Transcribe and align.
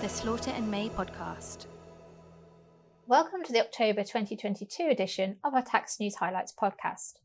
the 0.00 0.08
Slaughter 0.08 0.50
and 0.52 0.70
May 0.70 0.88
podcast. 0.88 1.66
Welcome 3.06 3.42
to 3.44 3.52
the 3.52 3.60
October 3.60 4.00
2022 4.00 4.84
edition 4.84 5.36
of 5.44 5.52
our 5.52 5.60
Tax 5.60 6.00
News 6.00 6.14
Highlights 6.14 6.54
podcast. 6.58 7.16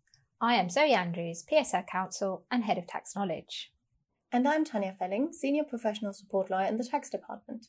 I 0.42 0.56
am 0.56 0.70
Zoe 0.70 0.92
Andrews, 0.92 1.46
PSL 1.50 1.88
Counsel 1.88 2.44
and 2.52 2.66
Head 2.66 2.78
of 2.78 2.86
Tax 2.86 3.16
Knowledge. 3.16 3.72
And 4.30 4.46
I'm 4.46 4.66
Tanja 4.66 4.94
Velling, 5.00 5.34
Senior 5.34 5.64
Professional 5.64 6.12
Support 6.12 6.50
Lawyer 6.50 6.66
in 6.68 6.76
the 6.76 6.84
Tax 6.84 7.10
Department. 7.10 7.68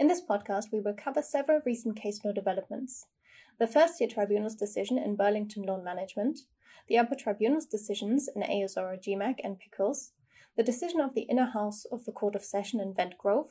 In 0.00 0.08
this 0.08 0.20
podcast, 0.20 0.72
we 0.72 0.80
will 0.80 0.94
cover 0.94 1.22
several 1.22 1.60
recent 1.64 1.94
case 1.94 2.18
law 2.24 2.32
developments. 2.32 3.06
The 3.60 3.68
First 3.68 3.98
Tier 3.98 4.08
Tribunal's 4.08 4.56
decision 4.56 4.98
in 4.98 5.14
Burlington 5.14 5.62
Loan 5.62 5.84
Management, 5.84 6.40
the 6.88 6.98
Upper 6.98 7.14
Tribunal's 7.14 7.66
decisions 7.66 8.28
in 8.34 8.42
Aozora 8.42 9.00
GMAC 9.00 9.36
and 9.44 9.60
Pickles, 9.60 10.10
the 10.56 10.64
decision 10.64 10.98
of 10.98 11.14
the 11.14 11.28
Inner 11.30 11.52
House 11.52 11.84
of 11.92 12.04
the 12.04 12.10
Court 12.12 12.34
of 12.34 12.42
Session 12.42 12.80
in 12.80 12.92
Ventgrove, 12.92 13.50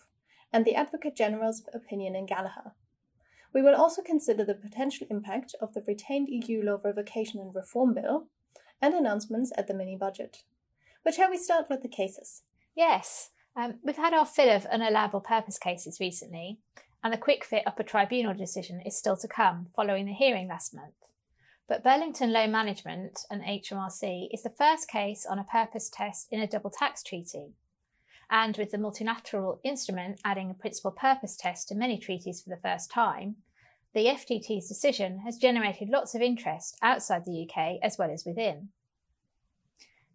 and 0.52 0.66
the 0.66 0.76
Advocate 0.76 1.16
General's 1.16 1.64
opinion 1.74 2.16
in 2.16 2.26
Gallaher. 2.26 2.72
We 3.54 3.62
will 3.62 3.76
also 3.76 4.02
consider 4.02 4.46
the 4.46 4.54
potential 4.54 5.08
impact 5.10 5.56
of 5.60 5.74
the 5.74 5.84
retained 5.88 6.30
EU 6.30 6.62
law 6.64 6.78
revocation 6.84 7.40
and 7.40 7.54
reform 7.54 7.94
bill 7.94 8.28
and 8.82 8.94
announcements 8.94 9.52
at 9.58 9.68
the 9.68 9.74
mini 9.74 9.96
budget. 9.96 10.44
But 11.04 11.16
shall 11.16 11.30
we 11.30 11.38
start 11.38 11.68
with 11.70 11.82
the 11.82 11.88
cases? 11.88 12.44
Yes, 12.76 13.32
um, 13.56 13.80
we've 13.84 13.98
had 13.98 14.14
our 14.14 14.26
fill 14.26 14.50
of 14.50 14.66
unallowable 14.66 15.24
purpose 15.24 15.58
cases 15.58 16.00
recently, 16.00 16.60
and 17.04 17.14
the 17.14 17.18
Kwik-Fit 17.18 17.64
upper 17.66 17.84
tribunal 17.84 18.34
decision 18.34 18.82
is 18.86 18.98
still 18.98 19.18
to 19.18 19.28
come 19.28 19.68
following 19.76 20.06
the 20.06 20.14
hearing 20.14 20.48
last 20.48 20.74
month. 20.74 20.94
But 21.68 21.84
Burlington 21.84 22.34
Loan 22.34 22.52
Management 22.52 23.20
and 23.30 23.42
HMRC 23.42 24.30
is 24.32 24.44
the 24.44 24.50
first 24.50 24.88
case 24.88 25.26
on 25.26 25.40
a 25.40 25.44
purpose 25.44 25.90
test 25.90 26.28
in 26.32 26.40
a 26.40 26.48
double 26.48 26.70
tax 26.70 27.04
treaty 27.04 27.54
and 28.30 28.58
with 28.58 28.72
the 28.72 28.78
multilateral 28.78 29.60
instrument 29.64 30.20
adding 30.24 30.50
a 30.50 30.54
principal 30.54 30.92
purpose 30.92 31.36
test 31.36 31.68
to 31.68 31.76
many 31.76 31.98
treaties 31.98 32.42
for 32.42 32.50
the 32.50 32.62
first 32.62 32.92
time, 32.92 33.38
the 33.94 34.06
FTT's 34.06 34.68
decision 34.68 35.20
has 35.26 35.38
generated 35.38 35.90
lots 35.90 36.14
of 36.14 36.22
interest 36.22 36.78
outside 36.82 37.26
the 37.26 37.48
UK 37.50 37.80
as 37.82 37.98
well 37.98 38.12
as 38.12 38.26
within. 38.26 38.70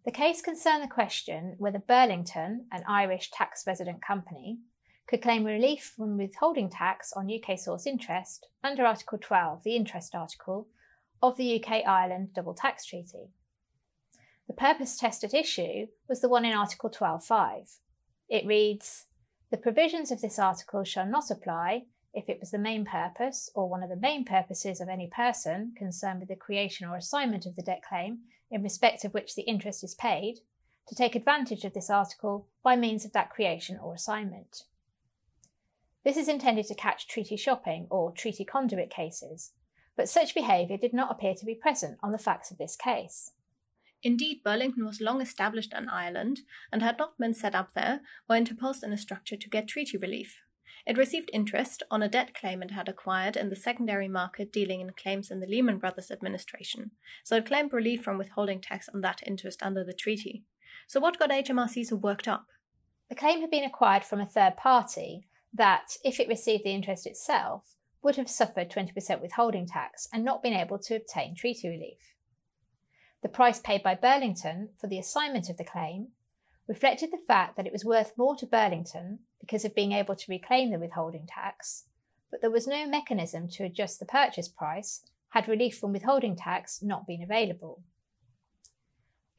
The 0.05 0.11
case 0.11 0.41
concerned 0.41 0.83
the 0.83 0.87
question 0.87 1.55
whether 1.57 1.79
Burlington, 1.79 2.67
an 2.71 2.83
Irish 2.87 3.31
tax 3.31 3.65
resident 3.65 4.01
company, 4.01 4.59
could 5.07 5.21
claim 5.21 5.43
relief 5.43 5.93
from 5.95 6.17
withholding 6.17 6.69
tax 6.69 7.11
on 7.13 7.29
UK 7.29 7.59
source 7.59 7.85
interest 7.85 8.47
under 8.63 8.85
Article 8.85 9.17
12, 9.19 9.63
the 9.63 9.75
interest 9.75 10.15
article, 10.15 10.67
of 11.21 11.37
the 11.37 11.61
UK 11.61 11.85
Ireland 11.85 12.33
Double 12.33 12.53
Tax 12.53 12.85
Treaty. 12.85 13.29
The 14.47 14.53
purpose 14.53 14.97
test 14.97 15.23
at 15.23 15.33
issue 15.33 15.87
was 16.07 16.21
the 16.21 16.29
one 16.29 16.45
in 16.45 16.53
Article 16.53 16.89
12.5, 16.89 17.77
it 18.29 18.45
reads 18.45 19.05
The 19.51 19.57
provisions 19.57 20.11
of 20.11 20.21
this 20.21 20.39
article 20.39 20.83
shall 20.83 21.05
not 21.05 21.29
apply 21.29 21.85
if 22.13 22.29
it 22.29 22.39
was 22.39 22.51
the 22.51 22.57
main 22.57 22.85
purpose 22.85 23.49
or 23.53 23.69
one 23.69 23.83
of 23.83 23.89
the 23.89 23.95
main 23.95 24.23
purposes 24.23 24.79
of 24.79 24.87
any 24.87 25.07
person 25.07 25.73
concerned 25.77 26.19
with 26.19 26.29
the 26.29 26.35
creation 26.35 26.87
or 26.87 26.95
assignment 26.95 27.45
of 27.45 27.55
the 27.55 27.61
debt 27.61 27.81
claim 27.87 28.19
in 28.49 28.63
respect 28.63 29.03
of 29.03 29.13
which 29.13 29.35
the 29.35 29.43
interest 29.43 29.83
is 29.83 29.95
paid 29.95 30.39
to 30.87 30.95
take 30.95 31.15
advantage 31.15 31.65
of 31.65 31.73
this 31.73 31.89
article 31.89 32.47
by 32.63 32.75
means 32.75 33.05
of 33.05 33.13
that 33.13 33.29
creation 33.29 33.77
or 33.81 33.93
assignment. 33.93 34.63
This 36.03 36.17
is 36.17 36.27
intended 36.27 36.67
to 36.67 36.75
catch 36.75 37.07
treaty 37.07 37.35
shopping 37.35 37.87
or 37.89 38.11
treaty 38.11 38.45
conduit 38.45 38.91
cases, 38.91 39.51
but 39.97 40.07
such 40.07 40.35
behaviour 40.35 40.77
did 40.77 40.93
not 40.93 41.11
appear 41.11 41.33
to 41.33 41.45
be 41.45 41.55
present 41.55 41.97
on 42.03 42.11
the 42.11 42.17
facts 42.17 42.51
of 42.51 42.57
this 42.57 42.75
case. 42.75 43.31
Indeed, 44.05 44.43
Burlington 44.43 44.85
was 44.85 45.01
long 45.01 45.19
established 45.19 45.73
in 45.73 45.89
Ireland 45.89 46.41
and 46.71 46.83
had 46.83 46.99
not 46.99 47.17
been 47.17 47.33
set 47.33 47.55
up 47.55 47.73
there 47.73 48.01
or 48.29 48.35
interposed 48.35 48.83
in 48.83 48.93
a 48.93 48.99
structure 48.99 49.35
to 49.35 49.49
get 49.49 49.67
treaty 49.67 49.97
relief. 49.97 50.43
It 50.85 50.95
received 50.95 51.31
interest 51.33 51.81
on 51.89 52.03
a 52.03 52.07
debt 52.07 52.35
claim 52.35 52.61
it 52.61 52.69
had 52.69 52.87
acquired 52.87 53.35
in 53.35 53.49
the 53.49 53.55
secondary 53.55 54.07
market 54.07 54.53
dealing 54.53 54.79
in 54.79 54.91
claims 54.91 55.31
in 55.31 55.39
the 55.39 55.47
Lehman 55.47 55.79
Brothers 55.79 56.11
administration, 56.11 56.91
so 57.23 57.37
it 57.37 57.47
claimed 57.47 57.73
relief 57.73 58.03
from 58.03 58.19
withholding 58.19 58.61
tax 58.61 58.87
on 58.93 59.01
that 59.01 59.23
interest 59.25 59.63
under 59.63 59.83
the 59.83 59.91
treaty. 59.91 60.43
So, 60.85 60.99
what 60.99 61.17
got 61.17 61.31
HMRC 61.31 61.87
so 61.87 61.95
worked 61.95 62.27
up? 62.27 62.45
The 63.09 63.15
claim 63.15 63.41
had 63.41 63.49
been 63.49 63.63
acquired 63.63 64.03
from 64.03 64.21
a 64.21 64.27
third 64.27 64.55
party 64.55 65.25
that, 65.51 65.97
if 66.03 66.19
it 66.19 66.27
received 66.27 66.63
the 66.63 66.75
interest 66.75 67.07
itself, 67.07 67.73
would 68.03 68.17
have 68.17 68.29
suffered 68.29 68.69
20% 68.69 69.19
withholding 69.19 69.65
tax 69.65 70.07
and 70.13 70.23
not 70.23 70.43
been 70.43 70.53
able 70.53 70.77
to 70.77 70.95
obtain 70.95 71.33
treaty 71.33 71.67
relief. 71.67 72.14
The 73.25 73.29
price 73.29 73.57
paid 73.57 73.81
by 73.81 73.95
Burlington 73.95 74.69
for 74.77 74.85
the 74.85 74.99
assignment 74.99 75.49
of 75.49 75.57
the 75.57 75.63
claim 75.63 76.09
reflected 76.67 77.09
the 77.11 77.25
fact 77.27 77.57
that 77.57 77.65
it 77.65 77.73
was 77.73 77.83
worth 77.83 78.15
more 78.15 78.35
to 78.35 78.45
Burlington 78.45 79.17
because 79.39 79.65
of 79.65 79.73
being 79.73 79.93
able 79.93 80.15
to 80.15 80.25
reclaim 80.31 80.69
the 80.69 80.77
withholding 80.77 81.25
tax, 81.25 81.87
but 82.29 82.41
there 82.41 82.51
was 82.51 82.67
no 82.67 82.85
mechanism 82.85 83.49
to 83.53 83.63
adjust 83.63 83.97
the 83.97 84.05
purchase 84.05 84.47
price 84.47 85.01
had 85.29 85.47
relief 85.47 85.79
from 85.79 85.91
withholding 85.91 86.35
tax 86.35 86.83
not 86.83 87.07
been 87.07 87.23
available. 87.23 87.81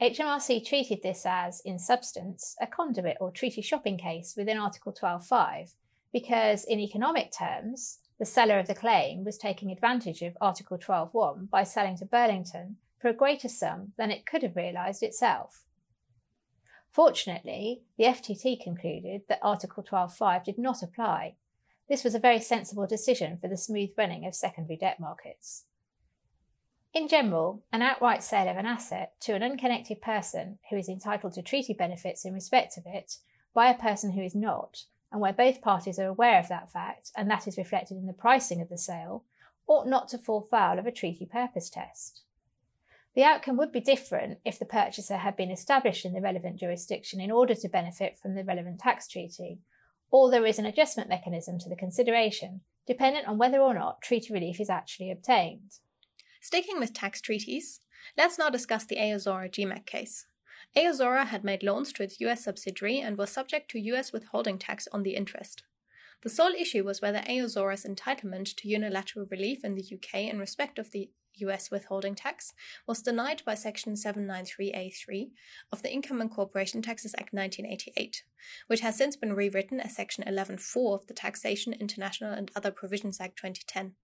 HMRC 0.02 0.66
treated 0.66 1.04
this 1.04 1.24
as, 1.24 1.60
in 1.60 1.78
substance, 1.78 2.56
a 2.60 2.66
conduit 2.66 3.16
or 3.20 3.30
treaty 3.30 3.62
shopping 3.62 3.98
case 3.98 4.34
within 4.36 4.58
Article 4.58 4.92
12.5 4.92 5.74
because, 6.12 6.64
in 6.64 6.80
economic 6.80 7.30
terms, 7.30 8.00
the 8.18 8.26
seller 8.26 8.58
of 8.58 8.66
the 8.66 8.74
claim 8.74 9.24
was 9.24 9.38
taking 9.38 9.70
advantage 9.70 10.22
of 10.22 10.36
Article 10.40 10.76
12.1 10.76 11.48
by 11.48 11.62
selling 11.62 11.96
to 11.98 12.04
Burlington 12.04 12.78
for 12.98 13.08
a 13.08 13.14
greater 13.14 13.48
sum 13.48 13.92
than 13.96 14.10
it 14.10 14.26
could 14.26 14.42
have 14.42 14.56
realised 14.56 15.02
itself. 15.02 15.64
Fortunately, 16.90 17.82
the 17.98 18.04
FTT 18.04 18.62
concluded 18.62 19.22
that 19.28 19.40
Article 19.42 19.82
12.5 19.82 20.44
did 20.44 20.58
not 20.58 20.82
apply. 20.82 21.34
This 21.88 22.02
was 22.02 22.14
a 22.14 22.18
very 22.18 22.40
sensible 22.40 22.86
decision 22.86 23.38
for 23.38 23.48
the 23.48 23.56
smooth 23.56 23.90
running 23.98 24.26
of 24.26 24.34
secondary 24.34 24.76
debt 24.76 24.98
markets. 24.98 25.64
In 26.94 27.08
general, 27.08 27.62
an 27.70 27.82
outright 27.82 28.22
sale 28.22 28.48
of 28.48 28.56
an 28.56 28.64
asset 28.64 29.12
to 29.20 29.34
an 29.34 29.42
unconnected 29.42 30.00
person 30.00 30.58
who 30.70 30.76
is 30.76 30.88
entitled 30.88 31.34
to 31.34 31.42
treaty 31.42 31.74
benefits 31.74 32.24
in 32.24 32.32
respect 32.32 32.78
of 32.78 32.86
it 32.86 33.18
by 33.52 33.68
a 33.68 33.78
person 33.78 34.12
who 34.12 34.22
is 34.22 34.34
not, 34.34 34.84
and 35.12 35.20
where 35.20 35.34
both 35.34 35.60
parties 35.60 35.98
are 35.98 36.06
aware 36.06 36.38
of 36.38 36.48
that 36.48 36.72
fact 36.72 37.10
and 37.14 37.30
that 37.30 37.46
is 37.46 37.58
reflected 37.58 37.98
in 37.98 38.06
the 38.06 38.14
pricing 38.14 38.62
of 38.62 38.70
the 38.70 38.78
sale, 38.78 39.24
ought 39.66 39.86
not 39.86 40.08
to 40.08 40.18
fall 40.18 40.40
foul 40.40 40.78
of 40.78 40.86
a 40.86 40.90
treaty 40.90 41.26
purpose 41.26 41.68
test. 41.68 42.22
The 43.16 43.24
outcome 43.24 43.56
would 43.56 43.72
be 43.72 43.80
different 43.80 44.40
if 44.44 44.58
the 44.58 44.66
purchaser 44.66 45.16
had 45.16 45.36
been 45.36 45.50
established 45.50 46.04
in 46.04 46.12
the 46.12 46.20
relevant 46.20 46.60
jurisdiction 46.60 47.18
in 47.18 47.30
order 47.30 47.54
to 47.54 47.68
benefit 47.68 48.18
from 48.18 48.34
the 48.34 48.44
relevant 48.44 48.78
tax 48.78 49.08
treaty, 49.08 49.58
or 50.10 50.30
there 50.30 50.44
is 50.44 50.58
an 50.58 50.66
adjustment 50.66 51.08
mechanism 51.08 51.58
to 51.60 51.70
the 51.70 51.76
consideration, 51.76 52.60
dependent 52.86 53.26
on 53.26 53.38
whether 53.38 53.58
or 53.58 53.72
not 53.72 54.02
treaty 54.02 54.34
relief 54.34 54.60
is 54.60 54.68
actually 54.68 55.10
obtained. 55.10 55.78
Sticking 56.42 56.78
with 56.78 56.92
tax 56.92 57.22
treaties, 57.22 57.80
let's 58.18 58.38
now 58.38 58.50
discuss 58.50 58.84
the 58.84 58.96
Aozora 58.96 59.50
GMAC 59.50 59.86
case. 59.86 60.26
Aozora 60.76 61.26
had 61.26 61.42
made 61.42 61.62
loans 61.62 61.94
to 61.94 62.02
its 62.02 62.20
US 62.20 62.44
subsidiary 62.44 63.00
and 63.00 63.16
was 63.16 63.30
subject 63.30 63.70
to 63.70 63.80
US 63.80 64.12
withholding 64.12 64.58
tax 64.58 64.86
on 64.92 65.04
the 65.04 65.16
interest. 65.16 65.62
The 66.22 66.28
sole 66.28 66.52
issue 66.52 66.84
was 66.84 67.00
whether 67.00 67.20
Aozora's 67.20 67.86
entitlement 67.86 68.54
to 68.56 68.68
unilateral 68.68 69.26
relief 69.30 69.64
in 69.64 69.74
the 69.74 69.84
UK 69.90 70.20
in 70.30 70.38
respect 70.38 70.78
of 70.78 70.90
the 70.90 71.08
US 71.38 71.70
withholding 71.70 72.14
tax 72.14 72.52
was 72.86 73.02
denied 73.02 73.42
by 73.44 73.54
Section 73.54 73.94
793A3 73.94 75.30
of 75.72 75.82
the 75.82 75.92
Income 75.92 76.20
and 76.20 76.30
Corporation 76.30 76.82
Taxes 76.82 77.14
Act 77.14 77.32
1988, 77.32 78.24
which 78.66 78.80
has 78.80 78.96
since 78.96 79.16
been 79.16 79.34
rewritten 79.34 79.80
as 79.80 79.94
Section 79.94 80.24
11.4 80.24 80.94
of 80.94 81.06
the 81.06 81.14
Taxation, 81.14 81.72
International 81.72 82.32
and 82.32 82.50
Other 82.54 82.70
Provisions 82.70 83.20
Act 83.20 83.36
2010. 83.36 83.94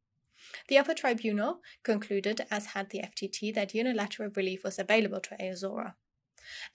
The 0.69 0.79
upper 0.79 0.95
tribunal 0.95 1.61
concluded, 1.83 2.47
as 2.51 2.67
had 2.67 2.91
the 2.91 3.01
FTT, 3.01 3.55
that 3.55 3.75
unilateral 3.75 4.31
relief 4.35 4.65
was 4.65 4.79
available 4.79 5.21
to 5.21 5.37
Aozora. 5.37 5.95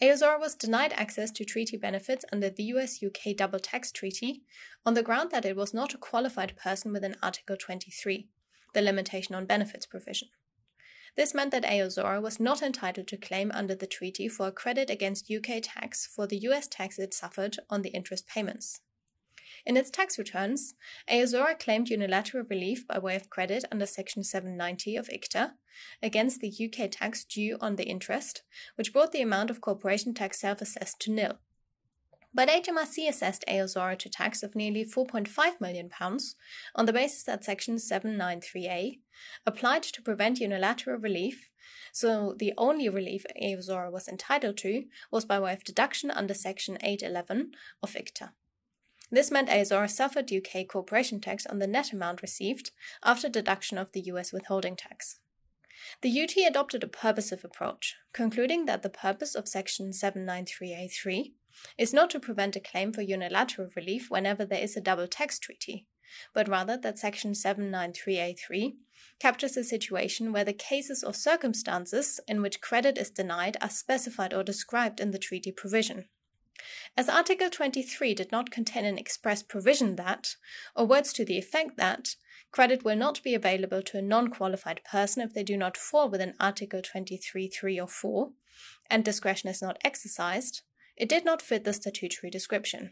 Aozora 0.01 0.39
was 0.39 0.55
denied 0.55 0.93
access 0.93 1.31
to 1.31 1.43
treaty 1.43 1.77
benefits 1.77 2.23
under 2.31 2.49
the 2.49 2.63
US 2.63 3.03
UK 3.03 3.35
Double 3.35 3.59
Tax 3.59 3.91
Treaty 3.91 4.43
on 4.85 4.93
the 4.93 5.03
ground 5.03 5.31
that 5.31 5.45
it 5.45 5.55
was 5.55 5.73
not 5.73 5.93
a 5.93 5.97
qualified 5.97 6.55
person 6.55 6.93
within 6.93 7.17
Article 7.21 7.57
23, 7.57 8.29
the 8.73 8.81
limitation 8.81 9.35
on 9.35 9.45
benefits 9.45 9.85
provision. 9.85 10.29
This 11.17 11.33
meant 11.33 11.49
that 11.49 11.63
Aozora 11.63 12.21
was 12.21 12.39
not 12.39 12.61
entitled 12.61 13.07
to 13.07 13.17
claim 13.17 13.51
under 13.51 13.73
the 13.73 13.87
treaty 13.87 14.27
for 14.27 14.47
a 14.47 14.51
credit 14.51 14.91
against 14.91 15.31
UK 15.31 15.59
tax 15.63 16.05
for 16.05 16.27
the 16.27 16.37
US 16.49 16.67
tax 16.67 16.99
it 16.99 17.11
suffered 17.11 17.57
on 17.71 17.81
the 17.81 17.89
interest 17.89 18.27
payments. 18.27 18.81
In 19.65 19.75
its 19.75 19.89
tax 19.89 20.19
returns, 20.19 20.75
Aozora 21.09 21.57
claimed 21.59 21.89
unilateral 21.89 22.45
relief 22.47 22.85
by 22.87 22.99
way 22.99 23.15
of 23.15 23.31
credit 23.31 23.65
under 23.71 23.87
Section 23.87 24.23
790 24.23 24.95
of 24.95 25.09
ICTA 25.09 25.53
against 26.03 26.39
the 26.39 26.51
UK 26.51 26.91
tax 26.91 27.25
due 27.25 27.57
on 27.59 27.77
the 27.77 27.85
interest, 27.85 28.43
which 28.75 28.93
brought 28.93 29.11
the 29.11 29.21
amount 29.23 29.49
of 29.49 29.59
corporation 29.59 30.13
tax 30.13 30.39
self 30.39 30.61
assessed 30.61 30.99
to 31.01 31.11
nil. 31.11 31.39
But 32.33 32.49
HMRC 32.49 33.07
assessed 33.07 33.45
Aozora 33.47 33.97
to 33.99 34.09
tax 34.09 34.43
of 34.43 34.55
nearly 34.55 34.85
£4.5 34.85 35.61
million 35.61 35.89
on 36.75 36.85
the 36.85 36.93
basis 36.93 37.23
that 37.23 37.43
Section 37.43 37.75
793A 37.75 38.99
applied 39.45 39.83
to 39.83 40.01
prevent 40.01 40.39
unilateral 40.39 40.99
relief, 40.99 41.49
so 41.91 42.35
the 42.37 42.53
only 42.57 42.89
relief 42.89 43.25
Aozora 43.41 43.91
was 43.91 44.07
entitled 44.07 44.57
to 44.57 44.85
was 45.11 45.25
by 45.25 45.39
way 45.39 45.53
of 45.53 45.63
deduction 45.63 46.11
under 46.11 46.33
Section 46.33 46.77
811 46.81 47.51
of 47.81 47.93
ICTA. 47.93 48.31
This 49.09 49.31
meant 49.31 49.49
Aozora 49.49 49.89
suffered 49.89 50.31
UK 50.31 50.67
corporation 50.67 51.21
tax 51.21 51.45
on 51.45 51.59
the 51.59 51.67
net 51.67 51.93
amount 51.93 52.21
received 52.21 52.71
after 53.03 53.29
deduction 53.29 53.77
of 53.77 53.93
the 53.93 54.01
US 54.01 54.33
withholding 54.33 54.75
tax. 54.75 55.19
The 56.01 56.21
UT 56.21 56.35
adopted 56.45 56.83
a 56.83 56.87
purposive 56.87 57.45
approach, 57.45 57.95
concluding 58.11 58.65
that 58.65 58.81
the 58.83 58.89
purpose 58.89 59.33
of 59.33 59.47
Section 59.47 59.91
793A3 59.91 61.33
is 61.77 61.93
not 61.93 62.09
to 62.11 62.19
prevent 62.19 62.55
a 62.55 62.59
claim 62.59 62.91
for 62.93 63.01
unilateral 63.01 63.69
relief 63.75 64.09
whenever 64.09 64.45
there 64.45 64.61
is 64.61 64.75
a 64.75 64.81
double 64.81 65.07
tax 65.07 65.39
treaty, 65.39 65.85
but 66.33 66.47
rather 66.47 66.77
that 66.77 66.99
Section 66.99 67.33
793A3 67.33 68.75
captures 69.19 69.57
a 69.57 69.63
situation 69.63 70.31
where 70.31 70.43
the 70.43 70.53
cases 70.53 71.03
or 71.03 71.13
circumstances 71.13 72.19
in 72.27 72.41
which 72.41 72.61
credit 72.61 72.97
is 72.97 73.09
denied 73.09 73.57
are 73.61 73.69
specified 73.69 74.33
or 74.33 74.43
described 74.43 74.99
in 74.99 75.11
the 75.11 75.19
treaty 75.19 75.51
provision. 75.51 76.05
As 76.95 77.07
Article 77.07 77.49
23 77.49 78.15
did 78.15 78.31
not 78.31 78.49
contain 78.49 78.85
an 78.85 78.97
express 78.97 79.43
provision 79.43 79.95
that, 79.97 80.35
or 80.75 80.85
words 80.85 81.13
to 81.13 81.23
the 81.23 81.37
effect 81.37 81.77
that, 81.77 82.15
credit 82.51 82.83
will 82.83 82.95
not 82.95 83.21
be 83.21 83.35
available 83.35 83.83
to 83.83 83.97
a 83.97 84.01
non 84.01 84.29
qualified 84.29 84.83
person 84.83 85.21
if 85.21 85.33
they 85.33 85.43
do 85.43 85.55
not 85.55 85.77
fall 85.77 86.09
within 86.09 86.33
Article 86.39 86.81
23 86.81 87.47
3 87.47 87.79
or 87.79 87.87
4, 87.87 88.31
and 88.89 89.05
discretion 89.05 89.49
is 89.49 89.61
not 89.61 89.77
exercised, 89.83 90.63
it 90.97 91.07
did 91.07 91.23
not 91.23 91.41
fit 91.41 91.63
the 91.63 91.73
statutory 91.73 92.29
description. 92.29 92.91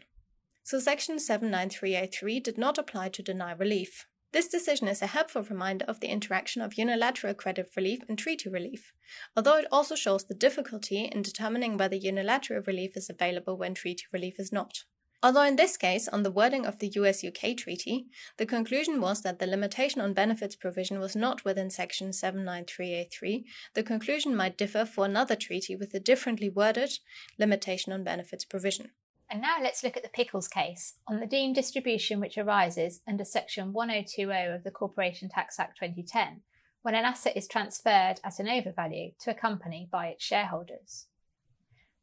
So 0.62 0.78
Section 0.78 1.16
793A3 1.16 2.42
did 2.42 2.56
not 2.56 2.78
apply 2.78 3.08
to 3.10 3.22
deny 3.22 3.52
relief. 3.52 4.06
This 4.32 4.48
decision 4.48 4.88
is 4.88 5.00
a 5.02 5.06
helpful 5.06 5.42
reminder 5.42 5.84
of 5.86 6.00
the 6.00 6.08
interaction 6.08 6.60
of 6.60 6.74
unilateral 6.74 7.34
credit 7.34 7.70
relief 7.76 8.00
and 8.08 8.18
treaty 8.18 8.48
relief, 8.48 8.92
although 9.36 9.56
it 9.56 9.66
also 9.70 9.94
shows 9.94 10.24
the 10.24 10.34
difficulty 10.34 11.04
in 11.04 11.22
determining 11.22 11.76
whether 11.76 11.96
unilateral 11.96 12.62
relief 12.66 12.96
is 12.96 13.08
available 13.08 13.56
when 13.56 13.74
treaty 13.74 14.04
relief 14.12 14.38
is 14.38 14.52
not. 14.52 14.84
Although 15.26 15.42
in 15.42 15.56
this 15.56 15.76
case, 15.76 16.06
on 16.06 16.22
the 16.22 16.30
wording 16.30 16.64
of 16.64 16.78
the 16.78 16.86
US 17.00 17.24
UK 17.24 17.56
treaty, 17.56 18.06
the 18.36 18.46
conclusion 18.46 19.00
was 19.00 19.22
that 19.22 19.40
the 19.40 19.46
limitation 19.48 20.00
on 20.00 20.12
benefits 20.12 20.54
provision 20.54 21.00
was 21.00 21.16
not 21.16 21.44
within 21.44 21.68
section 21.68 22.10
793A3, 22.10 23.42
the 23.74 23.82
conclusion 23.82 24.36
might 24.36 24.56
differ 24.56 24.84
for 24.84 25.04
another 25.04 25.34
treaty 25.34 25.74
with 25.74 25.92
a 25.94 25.98
differently 25.98 26.48
worded 26.48 27.00
limitation 27.40 27.92
on 27.92 28.04
benefits 28.04 28.44
provision. 28.44 28.92
And 29.28 29.42
now 29.42 29.56
let's 29.60 29.82
look 29.82 29.96
at 29.96 30.04
the 30.04 30.08
Pickles 30.10 30.46
case 30.46 30.94
on 31.08 31.18
the 31.18 31.26
deemed 31.26 31.56
distribution 31.56 32.20
which 32.20 32.38
arises 32.38 33.00
under 33.08 33.24
Section 33.24 33.72
1020 33.72 34.54
of 34.54 34.62
the 34.62 34.70
Corporation 34.70 35.28
Tax 35.28 35.58
Act 35.58 35.78
2010 35.80 36.42
when 36.82 36.94
an 36.94 37.04
asset 37.04 37.36
is 37.36 37.48
transferred 37.48 38.20
at 38.22 38.38
an 38.38 38.48
overvalue 38.48 39.10
to 39.18 39.32
a 39.32 39.34
company 39.34 39.88
by 39.90 40.06
its 40.06 40.24
shareholders. 40.24 41.08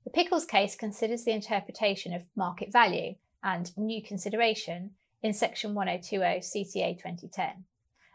The 0.04 0.12
Pickles 0.12 0.46
case 0.46 0.76
considers 0.76 1.24
the 1.24 1.32
interpretation 1.32 2.14
of 2.14 2.26
market 2.36 2.72
value 2.72 3.16
and 3.44 3.76
new 3.78 4.04
consideration 4.04 4.92
in 5.22 5.34
Section 5.34 5.74
1020 5.74 6.40
CTA 6.40 6.98
2010 6.98 7.66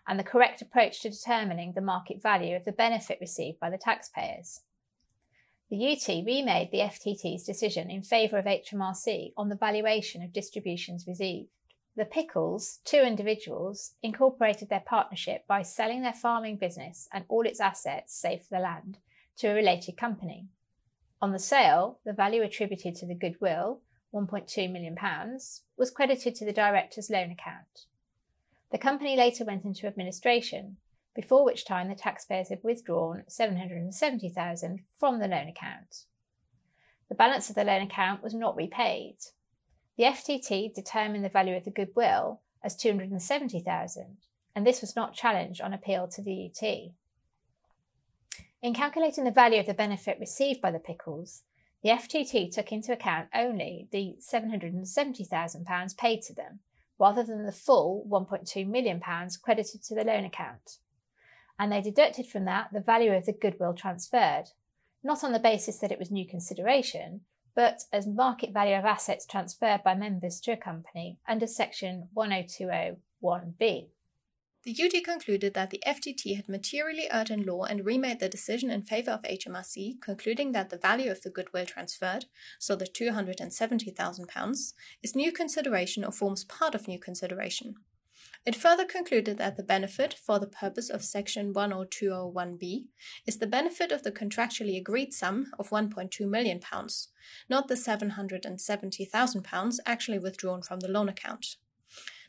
and 0.09 0.19
the 0.19 0.25
correct 0.25 0.63
approach 0.63 1.03
to 1.03 1.11
determining 1.11 1.73
the 1.73 1.83
market 1.83 2.21
value 2.23 2.57
of 2.57 2.65
the 2.65 2.73
benefit 2.73 3.19
received 3.21 3.61
by 3.61 3.69
the 3.69 3.79
taxpayers. 3.79 4.63
The 5.71 5.93
UT 5.93 6.09
remade 6.09 6.71
the 6.73 6.79
FTT's 6.79 7.45
decision 7.45 7.91
in 7.91 8.03
favour 8.03 8.39
of 8.39 8.47
HMRC 8.47 9.35
on 9.37 9.51
the 9.51 9.57
valuation 9.57 10.23
of 10.23 10.33
distributions 10.33 11.07
received. 11.07 11.51
The 11.95 12.07
Pickles, 12.07 12.79
two 12.85 13.01
individuals, 13.01 13.95
incorporated 14.03 14.71
their 14.71 14.85
partnership 14.87 15.47
by 15.47 15.61
selling 15.61 16.01
their 16.01 16.15
farming 16.15 16.57
business 16.57 17.07
and 17.13 17.25
all 17.29 17.47
its 17.47 17.61
assets, 17.61 18.19
save 18.19 18.43
for 18.43 18.57
the 18.57 18.63
land, 18.63 18.99
to 19.39 19.49
a 19.49 19.55
related 19.55 19.99
company. 19.99 20.47
On 21.21 21.33
the 21.33 21.39
sale, 21.39 21.99
the 22.05 22.13
value 22.13 22.43
attributed 22.43 22.95
to 22.97 23.07
the 23.07 23.15
goodwill, 23.15 23.81
£1.2 24.15 24.71
million, 24.71 24.97
was 25.77 25.91
credited 25.91 26.35
to 26.37 26.45
the 26.45 26.53
director's 26.53 27.11
loan 27.11 27.31
account. 27.31 27.87
The 28.71 28.79
company 28.79 29.17
later 29.17 29.45
went 29.45 29.65
into 29.65 29.87
administration, 29.87 30.77
before 31.15 31.45
which 31.45 31.65
time 31.65 31.89
the 31.89 31.95
taxpayers 31.95 32.51
had 32.51 32.63
withdrawn 32.63 33.25
770,000 33.27 34.81
from 34.99 35.19
the 35.19 35.29
loan 35.29 35.49
account. 35.49 36.05
The 37.09 37.15
balance 37.15 37.49
of 37.49 37.57
the 37.57 37.65
loan 37.65 37.83
account 37.83 38.23
was 38.23 38.35
not 38.35 38.57
repaid. 38.57 39.17
The 39.97 40.05
FTT 40.05 40.75
determined 40.75 41.25
the 41.25 41.29
value 41.29 41.57
of 41.57 41.65
the 41.65 41.71
goodwill 41.71 42.41
as 42.63 42.77
270,000 42.77 44.19
and 44.59 44.67
this 44.67 44.81
was 44.81 44.97
not 44.97 45.15
challenged 45.15 45.61
on 45.61 45.73
appeal 45.73 46.09
to 46.09 46.21
the 46.21 46.51
UT. 46.51 46.93
In 48.61 48.75
calculating 48.75 49.25
the 49.25 49.31
value 49.31 49.61
of 49.61 49.67
the 49.67 49.75
benefit 49.75 50.19
received 50.19 50.61
by 50.61 50.71
the 50.71 50.79
Pickles, 50.79 51.43
the 51.83 51.91
FTT 51.91 52.53
took 52.53 52.73
into 52.73 52.93
account 52.93 53.29
only 53.35 53.89
the 53.93 54.17
£770,000 54.21 55.97
paid 55.97 56.23
to 56.23 56.35
them, 56.35 56.61
rather 56.99 57.23
than 57.23 57.47
the 57.47 57.53
full 57.53 58.05
£1.2 58.11 58.67
million 58.67 59.01
credited 59.43 59.83
to 59.85 59.95
the 59.95 60.05
loan 60.05 60.25
account 60.25 60.79
and 61.59 61.73
they 61.73 61.81
deducted 61.81 62.27
from 62.27 62.45
that 62.45 62.69
the 62.73 62.81
value 62.81 63.13
of 63.13 63.27
the 63.27 63.33
goodwill 63.33 63.75
transferred, 63.75 64.45
not 65.03 65.25
on 65.25 65.33
the 65.33 65.41
basis 65.41 65.79
that 65.79 65.91
it 65.91 65.99
was 65.99 66.11
new 66.11 66.27
consideration, 66.27 67.23
but 67.55 67.83
as 67.93 68.07
market 68.07 68.53
value 68.53 68.77
of 68.77 68.85
assets 68.85 69.27
transferred 69.27 69.83
by 69.83 69.95
members 69.95 70.41
to 70.41 70.53
a 70.53 70.57
company 70.57 71.19
under 71.29 71.47
section 71.47 72.09
10201b. 72.17 73.89
The 74.69 74.85
UT 74.85 74.93
concluded 75.03 75.55
that 75.55 75.71
the 75.71 75.83
FTT 75.87 76.37
had 76.37 76.47
materially 76.47 77.11
erred 77.11 77.31
in 77.31 77.47
law 77.47 77.65
and 77.65 77.87
remade 77.87 78.21
the 78.21 78.29
decision 78.29 78.69
in 78.69 78.83
favour 78.83 79.13
of 79.13 79.23
HMRC, 79.23 79.99
concluding 80.03 80.53
that 80.53 80.69
the 80.69 80.77
value 80.77 81.11
of 81.11 81.23
the 81.23 81.31
goodwill 81.31 81.65
transferred, 81.65 82.27
so 82.59 82.77
the 82.77 82.85
£270,000, 82.85 84.75
is 85.03 85.17
new 85.17 85.33
consideration 85.33 86.05
or 86.05 86.13
forms 86.13 86.45
part 86.45 86.75
of 86.75 86.87
new 86.87 86.99
consideration. 86.99 87.77
It 88.45 88.55
further 88.55 88.85
concluded 88.85 89.39
that 89.39 89.57
the 89.57 89.63
benefit, 89.63 90.13
for 90.13 90.39
the 90.39 90.47
purpose 90.47 90.91
of 90.91 91.03
Section 91.03 91.55
10201b, 91.55 92.89
is 93.27 93.39
the 93.39 93.47
benefit 93.47 93.91
of 93.91 94.03
the 94.03 94.13
contractually 94.13 94.77
agreed 94.77 95.15
sum 95.15 95.51
of 95.59 95.71
£1.2 95.71 96.29
million, 96.29 96.61
not 97.49 97.69
the 97.69 97.75
£770,000 97.75 99.79
actually 99.87 100.19
withdrawn 100.19 100.61
from 100.61 100.81
the 100.81 100.89
loan 100.89 101.09
account. 101.09 101.57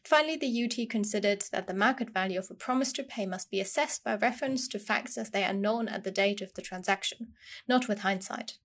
Finally, 0.03 0.37
the 0.37 0.63
UT 0.63 0.89
considered 0.89 1.43
that 1.51 1.67
the 1.67 1.73
market 1.73 2.09
value 2.09 2.39
of 2.39 2.49
a 2.49 2.55
promise 2.55 2.91
to 2.93 3.03
pay 3.03 3.25
must 3.25 3.51
be 3.51 3.59
assessed 3.59 4.03
by 4.03 4.15
reference 4.15 4.67
to 4.67 4.79
facts 4.79 5.17
as 5.17 5.31
they 5.31 5.43
are 5.43 5.53
known 5.53 5.87
at 5.87 6.03
the 6.03 6.11
date 6.11 6.41
of 6.41 6.53
the 6.53 6.61
transaction, 6.61 7.33
not 7.67 7.87
with 7.87 7.99
hindsight. 7.99 8.57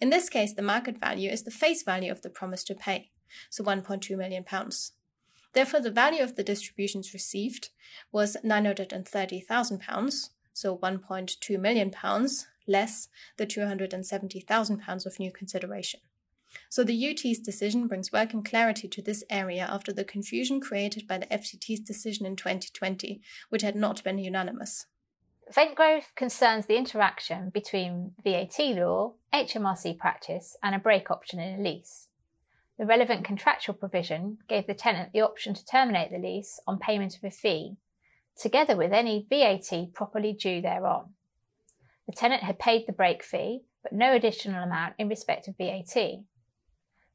In 0.00 0.10
this 0.10 0.28
case, 0.28 0.52
the 0.52 0.62
market 0.62 0.98
value 0.98 1.30
is 1.30 1.42
the 1.42 1.50
face 1.50 1.82
value 1.82 2.10
of 2.10 2.22
the 2.22 2.30
promise 2.30 2.64
to 2.64 2.74
pay, 2.74 3.10
so 3.50 3.62
£1.2 3.64 4.16
million. 4.16 4.44
Therefore, 5.52 5.80
the 5.80 5.90
value 5.90 6.22
of 6.22 6.36
the 6.36 6.44
distributions 6.44 7.12
received 7.12 7.70
was 8.12 8.36
£930,000, 8.44 10.28
so 10.52 10.76
£1.2 10.76 11.60
million, 11.60 11.92
less 12.66 13.08
the 13.36 13.46
£270,000 13.46 15.06
of 15.06 15.18
new 15.18 15.32
consideration. 15.32 16.00
So 16.70 16.84
the 16.84 17.10
UT's 17.10 17.38
decision 17.38 17.88
brings 17.88 18.12
welcome 18.12 18.42
clarity 18.42 18.88
to 18.88 19.02
this 19.02 19.24
area 19.30 19.66
after 19.68 19.92
the 19.92 20.04
confusion 20.04 20.60
created 20.60 21.06
by 21.06 21.18
the 21.18 21.26
FTT's 21.26 21.80
decision 21.80 22.26
in 22.26 22.36
2020, 22.36 23.20
which 23.48 23.62
had 23.62 23.76
not 23.76 24.04
been 24.04 24.18
unanimous. 24.18 24.86
Ventgrove 25.52 26.14
concerns 26.14 26.66
the 26.66 26.76
interaction 26.76 27.48
between 27.48 28.12
VAT 28.22 28.58
law, 28.76 29.14
HMRC 29.32 29.96
practice, 29.96 30.56
and 30.62 30.74
a 30.74 30.78
break 30.78 31.10
option 31.10 31.40
in 31.40 31.58
a 31.58 31.62
lease. 31.62 32.08
The 32.78 32.86
relevant 32.86 33.24
contractual 33.24 33.74
provision 33.74 34.38
gave 34.46 34.66
the 34.66 34.74
tenant 34.74 35.12
the 35.12 35.22
option 35.22 35.54
to 35.54 35.64
terminate 35.64 36.10
the 36.10 36.18
lease 36.18 36.60
on 36.66 36.78
payment 36.78 37.16
of 37.16 37.24
a 37.24 37.30
fee, 37.30 37.76
together 38.36 38.76
with 38.76 38.92
any 38.92 39.26
VAT 39.28 39.94
properly 39.94 40.32
due 40.32 40.60
thereon. 40.60 41.14
The 42.06 42.12
tenant 42.12 42.42
had 42.42 42.58
paid 42.58 42.86
the 42.86 42.92
break 42.92 43.24
fee, 43.24 43.62
but 43.82 43.92
no 43.92 44.14
additional 44.14 44.62
amount 44.62 44.94
in 44.98 45.08
respect 45.08 45.48
of 45.48 45.56
VAT. 45.56 45.96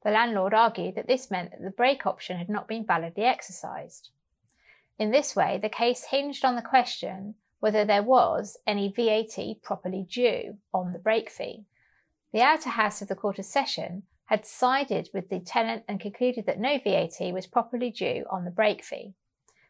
The 0.03 0.12
landlord 0.12 0.53
argued 0.53 0.95
that 0.95 1.07
this 1.07 1.31
meant 1.31 1.51
that 1.51 1.62
the 1.62 1.72
break 1.72 2.05
option 2.05 2.38
had 2.38 2.50
not 2.50 2.67
been 2.67 2.86
validly 2.86 3.24
exercised. 3.24 4.10
In 5.00 5.12
this 5.12 5.36
way, 5.36 5.57
the 5.62 5.69
case 5.69 6.05
hinged 6.05 6.43
on 6.43 6.55
the 6.55 6.62
question 6.62 7.36
whether 7.60 7.86
there 7.86 8.03
was 8.03 8.57
any 8.67 8.91
VAT 8.91 9.62
properly 9.63 10.03
due 10.03 10.57
on 10.74 10.91
the 10.91 11.00
break 11.00 11.29
fee. 11.29 11.63
The 12.33 12.41
outer 12.41 12.72
house 12.72 13.01
of 13.01 13.07
the 13.07 13.15
Court 13.15 13.39
of 13.39 13.45
Session 13.45 14.03
had 14.25 14.45
sided 14.45 15.10
with 15.13 15.29
the 15.29 15.39
tenant 15.39 15.83
and 15.88 16.00
concluded 16.00 16.45
that 16.45 16.60
no 16.60 16.77
VAT 16.77 17.33
was 17.33 17.48
properly 17.48 17.89
due 17.89 18.25
on 18.29 18.43
the 18.43 18.51
break 18.51 18.83
fee. 18.83 19.13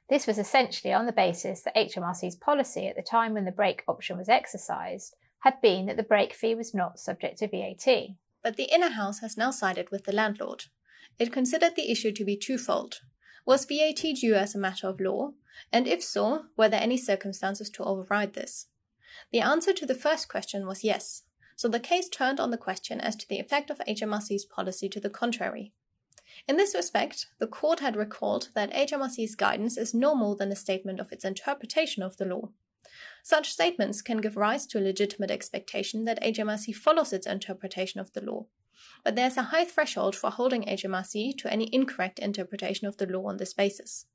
This 0.09 0.25
was 0.25 0.39
essentially 0.39 0.93
on 0.93 1.05
the 1.05 1.11
basis 1.11 1.61
that 1.61 1.75
HMRC's 1.75 2.35
policy 2.35 2.87
at 2.87 2.95
the 2.95 3.03
time 3.03 3.33
when 3.33 3.45
the 3.45 3.51
break 3.51 3.83
option 3.87 4.17
was 4.17 4.29
exercised 4.29 5.15
had 5.39 5.61
been 5.61 5.85
that 5.85 5.97
the 5.97 6.03
break 6.03 6.33
fee 6.33 6.55
was 6.55 6.73
not 6.73 6.99
subject 6.99 7.39
to 7.39 7.47
VAT. 7.47 8.15
But 8.43 8.57
the 8.57 8.73
inner 8.73 8.89
house 8.89 9.19
has 9.19 9.37
now 9.37 9.51
sided 9.51 9.89
with 9.89 10.03
the 10.03 10.11
landlord. 10.11 10.65
It 11.17 11.33
considered 11.33 11.75
the 11.75 11.91
issue 11.91 12.11
to 12.11 12.25
be 12.25 12.37
twofold. 12.37 13.01
Was 13.45 13.65
VAT 13.65 14.03
due 14.19 14.35
as 14.35 14.53
a 14.53 14.59
matter 14.59 14.87
of 14.87 14.99
law? 14.99 15.31
And 15.71 15.87
if 15.87 16.03
so, 16.03 16.45
were 16.57 16.69
there 16.69 16.81
any 16.81 16.97
circumstances 16.97 17.69
to 17.71 17.83
override 17.83 18.33
this? 18.33 18.67
The 19.31 19.41
answer 19.41 19.73
to 19.73 19.85
the 19.85 19.95
first 19.95 20.27
question 20.27 20.67
was 20.67 20.83
yes 20.83 21.23
so 21.55 21.67
the 21.67 21.79
case 21.79 22.09
turned 22.09 22.39
on 22.39 22.51
the 22.51 22.57
question 22.57 22.99
as 22.99 23.15
to 23.15 23.27
the 23.27 23.39
effect 23.39 23.69
of 23.69 23.79
HMRC's 23.79 24.45
policy 24.45 24.89
to 24.89 24.99
the 24.99 25.09
contrary. 25.09 25.71
In 26.47 26.57
this 26.57 26.75
respect, 26.75 27.27
the 27.39 27.47
court 27.47 27.79
had 27.79 27.95
recalled 27.95 28.49
that 28.55 28.73
HMRC's 28.73 29.35
guidance 29.35 29.77
is 29.77 29.93
no 29.93 30.15
more 30.15 30.35
than 30.35 30.51
a 30.51 30.55
statement 30.55 30.99
of 30.99 31.11
its 31.11 31.23
interpretation 31.23 32.01
of 32.01 32.17
the 32.17 32.25
law. 32.25 32.49
Such 33.21 33.51
statements 33.51 34.01
can 34.01 34.17
give 34.17 34.35
rise 34.35 34.65
to 34.67 34.79
a 34.79 34.81
legitimate 34.81 35.31
expectation 35.31 36.05
that 36.05 36.21
HMRC 36.21 36.75
follows 36.75 37.13
its 37.13 37.25
interpretation 37.25 37.99
of 37.99 38.11
the 38.13 38.21
law, 38.21 38.45
but 39.03 39.15
there's 39.15 39.37
a 39.37 39.43
high 39.43 39.65
threshold 39.65 40.15
for 40.15 40.29
holding 40.29 40.63
HMRC 40.63 41.37
to 41.37 41.51
any 41.51 41.73
incorrect 41.73 42.19
interpretation 42.19 42.87
of 42.87 42.97
the 42.97 43.05
law 43.05 43.27
on 43.27 43.37
this 43.37 43.53
basis. 43.53 44.05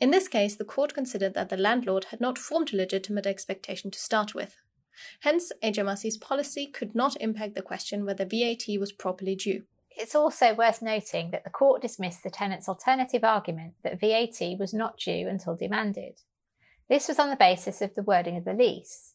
In 0.00 0.10
this 0.10 0.28
case, 0.28 0.56
the 0.56 0.64
court 0.64 0.94
considered 0.94 1.34
that 1.34 1.48
the 1.48 1.56
landlord 1.56 2.06
had 2.10 2.20
not 2.20 2.38
formed 2.38 2.72
a 2.72 2.76
legitimate 2.76 3.26
expectation 3.26 3.90
to 3.90 3.98
start 3.98 4.34
with. 4.34 4.56
Hence, 5.20 5.52
HMRC's 5.62 6.16
policy 6.16 6.66
could 6.66 6.94
not 6.94 7.16
impact 7.20 7.54
the 7.54 7.62
question 7.62 8.04
whether 8.04 8.24
VAT 8.24 8.66
was 8.78 8.92
properly 8.92 9.36
due. 9.36 9.62
It's 9.90 10.14
also 10.14 10.54
worth 10.54 10.82
noting 10.82 11.30
that 11.30 11.44
the 11.44 11.50
court 11.50 11.82
dismissed 11.82 12.22
the 12.22 12.30
tenant's 12.30 12.68
alternative 12.68 13.24
argument 13.24 13.74
that 13.82 14.00
VAT 14.00 14.58
was 14.58 14.72
not 14.72 14.98
due 14.98 15.28
until 15.28 15.56
demanded. 15.56 16.20
This 16.88 17.08
was 17.08 17.18
on 17.18 17.30
the 17.30 17.36
basis 17.36 17.82
of 17.82 17.94
the 17.94 18.02
wording 18.02 18.36
of 18.36 18.44
the 18.44 18.54
lease. 18.54 19.14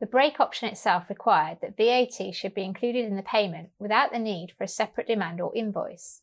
The 0.00 0.06
break 0.06 0.40
option 0.40 0.68
itself 0.68 1.08
required 1.08 1.58
that 1.60 1.76
VAT 1.76 2.34
should 2.34 2.54
be 2.54 2.64
included 2.64 3.04
in 3.04 3.16
the 3.16 3.22
payment 3.22 3.70
without 3.78 4.12
the 4.12 4.18
need 4.18 4.52
for 4.56 4.64
a 4.64 4.68
separate 4.68 5.06
demand 5.06 5.40
or 5.40 5.54
invoice. 5.54 6.22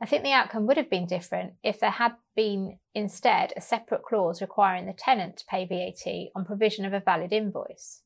I 0.00 0.06
think 0.06 0.22
the 0.22 0.32
outcome 0.32 0.66
would 0.66 0.76
have 0.76 0.88
been 0.88 1.06
different 1.06 1.54
if 1.62 1.80
there 1.80 1.90
had 1.90 2.12
been 2.36 2.78
instead 2.94 3.52
a 3.56 3.60
separate 3.60 4.02
clause 4.02 4.40
requiring 4.40 4.86
the 4.86 4.92
tenant 4.92 5.38
to 5.38 5.46
pay 5.46 5.66
VAT 5.66 6.30
on 6.34 6.44
provision 6.44 6.84
of 6.84 6.92
a 6.92 7.00
valid 7.00 7.32
invoice. 7.32 8.02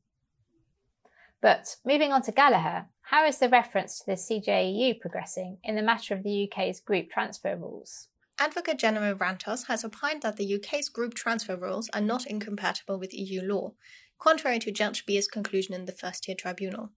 But 1.40 1.76
moving 1.84 2.10
on 2.10 2.22
to 2.22 2.32
Gallaher, 2.32 2.86
how 3.02 3.26
is 3.26 3.38
the 3.38 3.50
reference 3.50 3.98
to 3.98 4.06
the 4.06 4.12
CJEU 4.12 4.98
progressing 4.98 5.58
in 5.62 5.76
the 5.76 5.82
matter 5.82 6.14
of 6.14 6.22
the 6.22 6.50
UK's 6.50 6.80
group 6.80 7.10
transfer 7.10 7.54
rules? 7.54 8.08
Advocate 8.38 8.78
General 8.78 9.14
Rantos 9.14 9.68
has 9.68 9.84
opined 9.84 10.22
that 10.22 10.36
the 10.36 10.54
UK's 10.54 10.88
group 10.88 11.14
transfer 11.14 11.56
rules 11.56 11.88
are 11.90 12.00
not 12.00 12.26
incompatible 12.26 12.98
with 12.98 13.14
EU 13.14 13.40
law, 13.42 13.74
contrary 14.18 14.58
to 14.58 14.72
Judge 14.72 15.06
Beer's 15.06 15.28
conclusion 15.28 15.74
in 15.74 15.84
the 15.84 15.92
first 15.92 16.24
tier 16.24 16.34
tribunal. 16.34 16.90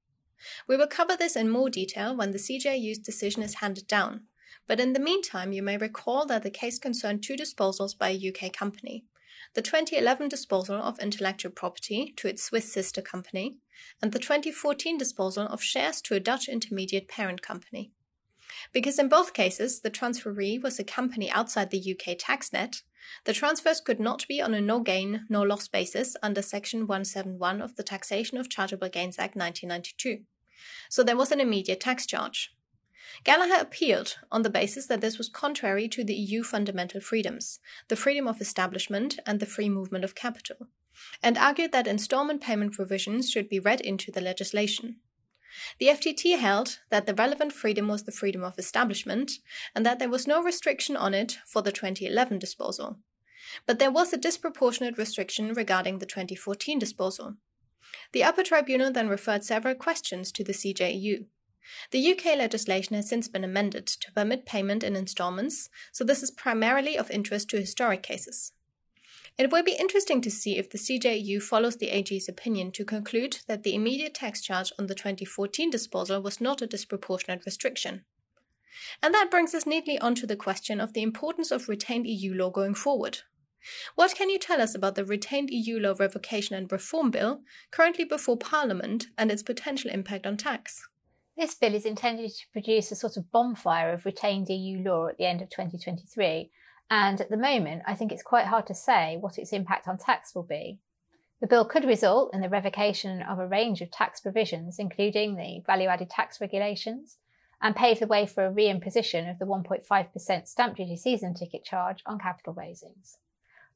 We 0.67 0.77
will 0.77 0.87
cover 0.87 1.15
this 1.15 1.35
in 1.35 1.49
more 1.49 1.69
detail 1.69 2.15
when 2.15 2.31
the 2.31 2.39
CJEU's 2.39 2.99
decision 2.99 3.43
is 3.43 3.55
handed 3.55 3.87
down, 3.87 4.21
but 4.65 4.79
in 4.79 4.93
the 4.93 4.99
meantime, 4.99 5.51
you 5.51 5.61
may 5.61 5.77
recall 5.77 6.25
that 6.25 6.43
the 6.43 6.49
case 6.49 6.79
concerned 6.79 7.23
two 7.23 7.35
disposals 7.35 7.97
by 7.97 8.09
a 8.09 8.29
UK 8.29 8.51
company 8.51 9.05
the 9.53 9.61
2011 9.61 10.29
disposal 10.29 10.75
of 10.75 10.99
intellectual 10.99 11.51
property 11.51 12.13
to 12.17 12.27
its 12.27 12.43
Swiss 12.43 12.71
sister 12.71 13.01
company, 13.01 13.57
and 14.01 14.11
the 14.11 14.19
2014 14.19 14.97
disposal 14.97 15.47
of 15.47 15.63
shares 15.63 16.01
to 16.01 16.15
a 16.15 16.19
Dutch 16.19 16.47
intermediate 16.47 17.07
parent 17.07 17.41
company. 17.41 17.91
Because 18.71 18.99
in 18.99 19.09
both 19.09 19.33
cases 19.33 19.81
the 19.81 19.91
transferee 19.91 20.61
was 20.61 20.79
a 20.79 20.83
company 20.83 21.29
outside 21.29 21.69
the 21.69 21.95
UK 21.95 22.15
tax 22.17 22.53
net, 22.53 22.81
the 23.23 23.33
transfers 23.33 23.81
could 23.81 23.99
not 23.99 24.27
be 24.27 24.41
on 24.41 24.53
a 24.53 24.61
no 24.61 24.79
gain, 24.79 25.25
no 25.29 25.41
loss 25.41 25.67
basis 25.67 26.15
under 26.21 26.41
Section 26.41 26.87
171 26.87 27.61
of 27.61 27.75
the 27.75 27.83
Taxation 27.83 28.37
of 28.37 28.49
Chargeable 28.49 28.89
Gains 28.89 29.17
Act 29.17 29.35
1992. 29.35 30.23
So 30.89 31.03
there 31.03 31.17
was 31.17 31.31
an 31.31 31.39
immediate 31.39 31.79
tax 31.79 32.05
charge. 32.05 32.53
Gallaher 33.23 33.61
appealed 33.61 34.17
on 34.31 34.43
the 34.43 34.49
basis 34.49 34.87
that 34.87 35.01
this 35.01 35.17
was 35.17 35.29
contrary 35.29 35.87
to 35.89 36.03
the 36.03 36.13
EU 36.13 36.43
fundamental 36.43 37.01
freedoms, 37.01 37.59
the 37.87 37.95
freedom 37.95 38.27
of 38.27 38.41
establishment 38.41 39.19
and 39.25 39.39
the 39.39 39.45
free 39.45 39.69
movement 39.69 40.03
of 40.03 40.15
capital, 40.15 40.67
and 41.23 41.37
argued 41.37 41.71
that 41.71 41.87
installment 41.87 42.41
payment 42.41 42.73
provisions 42.73 43.29
should 43.29 43.49
be 43.49 43.59
read 43.59 43.81
into 43.81 44.11
the 44.11 44.21
legislation. 44.21 44.97
The 45.79 45.87
FTT 45.87 46.37
held 46.37 46.79
that 46.89 47.05
the 47.05 47.13
relevant 47.13 47.53
freedom 47.53 47.87
was 47.87 48.03
the 48.03 48.11
freedom 48.11 48.43
of 48.43 48.57
establishment 48.57 49.31
and 49.75 49.85
that 49.85 49.99
there 49.99 50.09
was 50.09 50.27
no 50.27 50.41
restriction 50.41 50.95
on 50.95 51.13
it 51.13 51.39
for 51.45 51.61
the 51.61 51.71
2011 51.71 52.39
disposal. 52.39 52.99
But 53.65 53.79
there 53.79 53.91
was 53.91 54.13
a 54.13 54.17
disproportionate 54.17 54.97
restriction 54.97 55.53
regarding 55.53 55.99
the 55.99 56.05
2014 56.05 56.79
disposal. 56.79 57.35
The 58.11 58.23
upper 58.23 58.43
tribunal 58.43 58.91
then 58.91 59.07
referred 59.07 59.43
several 59.43 59.75
questions 59.75 60.31
to 60.33 60.43
the 60.43 60.53
CJEU. 60.53 61.25
The 61.91 62.11
UK 62.11 62.37
legislation 62.37 62.95
has 62.95 63.09
since 63.09 63.27
been 63.27 63.43
amended 63.43 63.87
to 63.87 64.11
permit 64.11 64.45
payment 64.45 64.83
in 64.83 64.95
instalments, 64.95 65.69
so 65.91 66.03
this 66.03 66.23
is 66.23 66.31
primarily 66.31 66.97
of 66.97 67.11
interest 67.11 67.49
to 67.49 67.59
historic 67.59 68.03
cases. 68.03 68.53
It 69.37 69.51
will 69.51 69.63
be 69.63 69.77
interesting 69.79 70.21
to 70.21 70.31
see 70.31 70.57
if 70.57 70.69
the 70.69 70.79
CJEU 70.79 71.43
follows 71.43 71.77
the 71.77 71.89
AG's 71.89 72.27
opinion 72.27 72.71
to 72.71 72.83
conclude 72.83 73.39
that 73.47 73.61
the 73.61 73.75
immediate 73.75 74.15
tax 74.15 74.41
charge 74.41 74.71
on 74.79 74.87
the 74.87 74.95
2014 74.95 75.69
disposal 75.69 76.21
was 76.21 76.41
not 76.41 76.63
a 76.63 76.67
disproportionate 76.67 77.45
restriction. 77.45 78.03
And 79.03 79.13
that 79.13 79.29
brings 79.29 79.53
us 79.53 79.67
neatly 79.67 79.99
onto 79.99 80.25
the 80.25 80.35
question 80.35 80.81
of 80.81 80.93
the 80.93 81.03
importance 81.03 81.51
of 81.51 81.69
retained 81.69 82.07
EU 82.07 82.33
law 82.33 82.49
going 82.49 82.73
forward. 82.73 83.19
What 83.95 84.15
can 84.15 84.29
you 84.29 84.39
tell 84.39 84.61
us 84.61 84.73
about 84.73 84.95
the 84.95 85.05
retained 85.05 85.49
EU 85.51 85.79
law 85.79 85.93
revocation 85.99 86.55
and 86.55 86.71
reform 86.71 87.11
bill 87.11 87.41
currently 87.69 88.05
before 88.05 88.37
Parliament 88.37 89.07
and 89.17 89.31
its 89.31 89.43
potential 89.43 89.91
impact 89.91 90.25
on 90.25 90.37
tax? 90.37 90.87
This 91.37 91.53
bill 91.53 91.75
is 91.75 91.85
intended 91.85 92.31
to 92.31 92.45
produce 92.51 92.91
a 92.91 92.95
sort 92.95 93.17
of 93.17 93.31
bonfire 93.31 93.93
of 93.93 94.05
retained 94.05 94.49
EU 94.49 94.81
law 94.83 95.07
at 95.07 95.17
the 95.17 95.25
end 95.25 95.41
of 95.41 95.49
2023, 95.49 96.49
and 96.89 97.19
at 97.19 97.29
the 97.29 97.37
moment, 97.37 97.83
I 97.85 97.95
think 97.95 98.11
it's 98.11 98.23
quite 98.23 98.47
hard 98.47 98.65
to 98.67 98.73
say 98.73 99.17
what 99.19 99.37
its 99.37 99.53
impact 99.53 99.87
on 99.87 99.97
tax 99.97 100.33
will 100.33 100.43
be. 100.43 100.79
The 101.39 101.47
bill 101.47 101.65
could 101.65 101.85
result 101.85 102.33
in 102.33 102.41
the 102.41 102.49
revocation 102.49 103.21
of 103.21 103.37
a 103.37 103.47
range 103.47 103.81
of 103.81 103.91
tax 103.91 104.21
provisions, 104.21 104.79
including 104.79 105.35
the 105.35 105.61
value 105.65 105.87
added 105.87 106.09
tax 106.09 106.41
regulations, 106.41 107.17
and 107.61 107.75
pave 107.75 107.99
the 107.99 108.07
way 108.07 108.25
for 108.25 108.45
a 108.45 108.51
reimposition 108.51 109.29
of 109.29 109.39
the 109.39 109.45
1.5% 109.45 110.47
stamp 110.47 110.77
duty 110.77 110.95
season 110.95 111.33
ticket 111.33 111.63
charge 111.63 112.01
on 112.05 112.19
capital 112.19 112.53
raisings. 112.53 113.17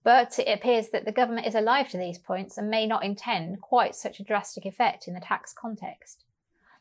But 0.04 0.40
it 0.40 0.52
appears 0.52 0.90
that 0.90 1.06
the 1.06 1.12
government 1.12 1.46
is 1.46 1.54
alive 1.54 1.90
to 1.90 1.98
these 1.98 2.18
points 2.18 2.58
and 2.58 2.70
may 2.70 2.88
not 2.88 3.04
intend 3.04 3.62
quite 3.62 3.96
such 3.96 4.20
a 4.20 4.24
drastic 4.24 4.66
effect 4.66 5.08
in 5.08 5.14
the 5.14 5.20
tax 5.20 5.54
context. 5.54 6.24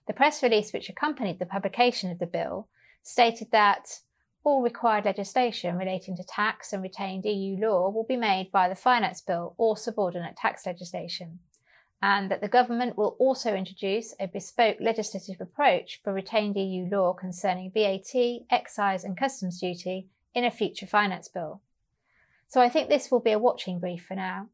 The 0.06 0.14
press 0.14 0.42
release 0.42 0.72
which 0.72 0.88
accompanied 0.88 1.38
the 1.38 1.46
publication 1.46 2.10
of 2.10 2.18
the 2.18 2.26
bill 2.26 2.68
stated 3.02 3.50
that 3.50 4.00
all 4.42 4.62
required 4.62 5.04
legislation 5.04 5.76
relating 5.76 6.16
to 6.16 6.24
tax 6.24 6.72
and 6.72 6.82
retained 6.82 7.24
EU 7.24 7.56
law 7.56 7.90
will 7.90 8.04
be 8.04 8.16
made 8.16 8.50
by 8.50 8.68
the 8.68 8.74
Finance 8.74 9.20
Bill 9.20 9.54
or 9.58 9.76
subordinate 9.76 10.36
tax 10.36 10.64
legislation, 10.64 11.40
and 12.02 12.30
that 12.30 12.40
the 12.40 12.48
government 12.48 12.96
will 12.96 13.16
also 13.18 13.54
introduce 13.54 14.14
a 14.18 14.26
bespoke 14.26 14.78
legislative 14.80 15.40
approach 15.40 16.00
for 16.02 16.12
retained 16.12 16.56
EU 16.56 16.88
law 16.90 17.12
concerning 17.12 17.70
VAT, 17.70 18.14
excise, 18.50 19.04
and 19.04 19.16
customs 19.16 19.60
duty 19.60 20.08
in 20.34 20.44
a 20.44 20.50
future 20.50 20.86
finance 20.86 21.28
bill. 21.28 21.60
So 22.48 22.60
I 22.60 22.68
think 22.68 22.88
this 22.88 23.10
will 23.10 23.20
be 23.20 23.32
a 23.32 23.38
watching 23.38 23.78
brief 23.78 24.04
for 24.06 24.14
now. 24.14 24.48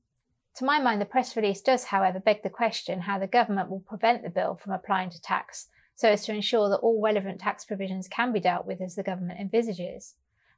To 0.56 0.64
my 0.64 0.80
mind, 0.80 1.00
the 1.00 1.06
press 1.06 1.36
release 1.36 1.60
does, 1.60 1.84
however, 1.84 2.18
beg 2.18 2.42
the 2.42 2.50
question 2.50 3.02
how 3.02 3.18
the 3.18 3.26
government 3.26 3.70
will 3.70 3.80
prevent 3.80 4.22
the 4.22 4.30
bill 4.30 4.54
from 4.54 4.72
applying 4.72 5.10
to 5.10 5.20
tax 5.20 5.68
so 5.96 6.10
as 6.10 6.24
to 6.26 6.32
ensure 6.32 6.68
that 6.68 6.76
all 6.76 7.02
relevant 7.02 7.40
tax 7.40 7.64
provisions 7.64 8.06
can 8.06 8.32
be 8.32 8.38
dealt 8.38 8.66
with 8.66 8.80
as 8.80 8.94
the 8.94 9.02
government 9.02 9.40
envisages. 9.40 10.14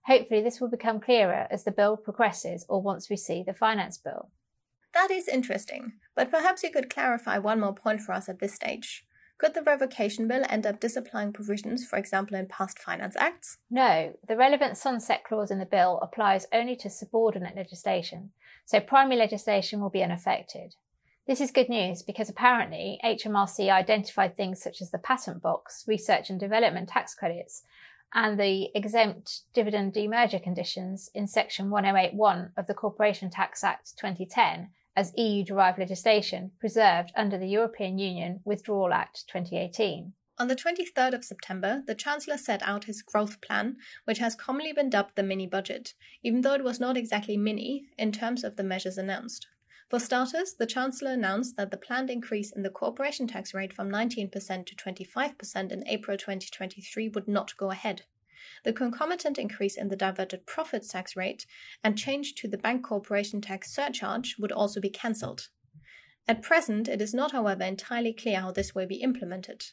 Hopefully, 0.07 0.43
this 0.43 0.61
will 0.61 0.69
become 0.69 1.01
clearer 1.01 1.47
as 1.51 1.65
the 1.65 1.71
bill 1.71 1.97
progresses 1.97 2.67
or 2.69 2.83
once 2.83 3.09
we 3.09 3.17
see 3.17 3.43
the 3.43 3.55
finance 3.55 3.97
bill. 3.97 4.31
That 4.95 5.11
is 5.11 5.29
interesting, 5.29 5.93
but 6.17 6.31
perhaps 6.31 6.63
you 6.63 6.71
could 6.71 6.91
clarify 6.91 7.39
one 7.39 7.61
more 7.61 7.75
point 7.75 8.01
for 8.01 8.13
us 8.13 8.29
at 8.29 8.41
this 8.41 8.55
stage. 8.55 9.05
Could 9.39 9.55
the 9.55 9.63
revocation 9.63 10.27
bill 10.27 10.45
end 10.49 10.67
up 10.67 10.81
disapplying 10.81 11.33
provisions, 11.33 11.87
for 11.87 11.97
example, 11.97 12.37
in 12.37 12.47
past 12.47 12.79
finance 12.79 13.15
acts? 13.17 13.59
No, 13.71 14.15
the 14.27 14.37
relevant 14.37 14.77
sunset 14.77 15.23
clause 15.23 15.53
in 15.53 15.61
the 15.61 15.67
bill 15.67 16.01
applies 16.03 16.47
only 16.53 16.75
to 16.77 16.91
subordinate 16.91 17.55
legislation, 17.55 18.33
so 18.65 18.81
primary 18.81 19.17
legislation 19.17 19.81
will 19.81 19.91
be 19.91 20.03
unaffected. 20.03 20.75
This 21.29 21.43
is 21.43 21.51
good 21.51 21.69
news 21.69 22.03
because 22.03 22.31
apparently 22.31 22.99
HMRC 23.05 23.71
identified 23.71 24.35
things 24.35 24.63
such 24.63 24.81
as 24.81 24.91
the 24.91 24.99
patent 24.99 25.43
box, 25.43 25.85
research 25.87 26.31
and 26.31 26.41
development 26.41 26.89
tax 26.89 27.15
credits, 27.15 27.65
and 28.15 28.41
the 28.41 28.71
exempt 28.75 29.43
dividend 29.53 29.93
demerger 29.93 30.43
conditions 30.43 31.11
in 31.15 31.27
section 31.27 31.69
1081 31.69 32.53
of 32.57 32.67
the 32.67 32.73
Corporation 32.73 33.29
Tax 33.29 33.63
Act 33.63 33.93
2010 33.99 34.71
as 34.97 35.13
EU 35.19 35.45
derived 35.45 35.79
legislation 35.79 36.53
preserved 36.59 37.13
under 37.15 37.37
the 37.37 37.49
European 37.49 37.99
Union 37.99 38.41
Withdrawal 38.47 38.95
Act 38.95 39.25
2018. 39.31 40.15
On 40.39 40.49
the 40.49 40.57
23rd 40.57 41.13
of 41.13 41.25
September, 41.25 41.83
the 41.87 41.95
Chancellor 41.95 42.39
set 42.39 42.63
out 42.63 42.85
his 42.85 43.03
growth 43.03 43.43
plan, 43.43 43.77
which 44.07 44.19
has 44.19 44.35
commonly 44.35 44.73
been 44.73 44.89
dubbed 44.89 45.15
the 45.15 45.23
mini 45.23 45.47
budget, 45.47 45.93
even 46.23 46.41
though 46.41 46.55
it 46.55 46.65
was 46.65 46.81
not 46.81 46.97
exactly 46.97 47.37
mini 47.37 47.85
in 47.99 48.13
terms 48.13 48.45
of 48.45 48.57
the 48.57 48.65
measures 48.65 48.97
announced. 48.97 49.47
For 49.89 49.99
starters, 49.99 50.55
the 50.55 50.67
Chancellor 50.67 51.13
announced 51.13 51.57
that 51.57 51.71
the 51.71 51.77
planned 51.77 52.11
increase 52.11 52.53
in 52.53 52.63
the 52.63 52.71
corporation 52.71 53.27
tax 53.27 53.55
rate 53.55 53.73
from 53.73 53.91
19% 53.91 54.31
to 54.67 54.77
25% 54.77 55.73
in 55.73 55.89
April 55.89 56.17
2023 56.17 57.09
would 57.09 57.27
not 57.27 57.57
go 57.57 57.71
ahead 57.71 58.03
the 58.65 58.73
concomitant 58.73 59.39
increase 59.39 59.77
in 59.77 59.89
the 59.89 59.97
diverted 59.97 60.47
profits 60.47 60.89
tax 60.89 61.17
rate 61.17 61.47
and 61.83 61.99
change 61.99 62.35
to 62.35 62.49
the 62.49 62.59
bank 62.59 62.85
corporation 62.85 63.41
tax 63.41 63.73
surcharge 63.73 64.37
would 64.39 64.53
also 64.53 64.81
be 64.81 64.91
cancelled. 64.91 65.49
At 66.27 66.43
present, 66.43 66.89
it 66.89 67.01
is 67.01 67.15
not, 67.15 67.33
however, 67.33 67.65
entirely 67.65 68.13
clear 68.13 68.41
how 68.41 68.51
this 68.51 68.75
will 68.75 68.87
be 68.87 68.97
implemented. 68.97 69.65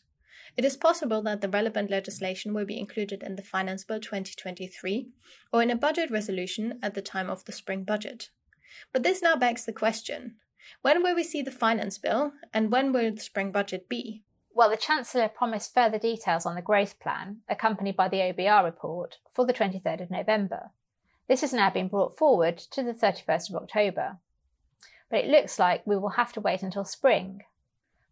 It 0.55 0.63
is 0.63 0.77
possible 0.77 1.22
that 1.24 1.41
the 1.41 1.50
relevant 1.50 1.89
legislation 1.89 2.53
will 2.53 2.65
be 2.65 2.79
included 2.79 3.24
in 3.24 3.36
the 3.36 3.41
Finance 3.41 3.84
Bill 3.84 4.00
2023 4.00 5.10
or 5.51 5.62
in 5.62 5.72
a 5.72 5.75
budget 5.75 6.12
resolution 6.12 6.79
at 6.81 6.93
the 6.93 7.01
time 7.01 7.29
of 7.29 7.43
the 7.45 7.51
spring 7.51 7.84
budget. 7.84 8.29
But 8.91 9.03
this 9.03 9.22
now 9.22 9.36
begs 9.36 9.65
the 9.65 9.74
question 9.74 10.36
when 10.82 11.03
will 11.03 11.15
we 11.15 11.24
see 11.24 11.41
the 11.41 11.51
Finance 11.51 11.98
Bill 11.98 12.34
and 12.53 12.72
when 12.72 12.91
will 12.91 13.13
the 13.13 13.22
spring 13.22 13.51
budget 13.51 13.88
be? 13.88 14.24
Well, 14.53 14.70
the 14.70 14.77
Chancellor 14.77 15.27
promised 15.27 15.74
further 15.74 16.00
details 16.00 16.46
on 16.46 16.55
the 16.55 16.62
growth 16.62 17.00
plan, 17.00 17.41
accompanied 17.50 17.98
by 17.98 18.08
the 18.08 18.20
OBR 18.20 18.63
report, 18.63 19.17
for 19.29 19.46
the 19.46 19.53
23rd 19.53 20.01
of 20.01 20.10
November. 20.10 20.72
This 21.27 21.41
has 21.41 21.53
now 21.53 21.70
been 21.70 21.88
brought 21.88 22.17
forward 22.17 22.58
to 22.58 22.82
the 22.82 22.94
31st 22.94 23.50
of 23.50 23.55
October. 23.58 24.17
But 25.10 25.25
it 25.25 25.29
looks 25.29 25.60
like 25.60 25.86
we 25.86 25.98
will 25.98 26.10
have 26.10 26.32
to 26.34 26.41
wait 26.41 26.63
until 26.63 26.86
spring. 26.86 27.41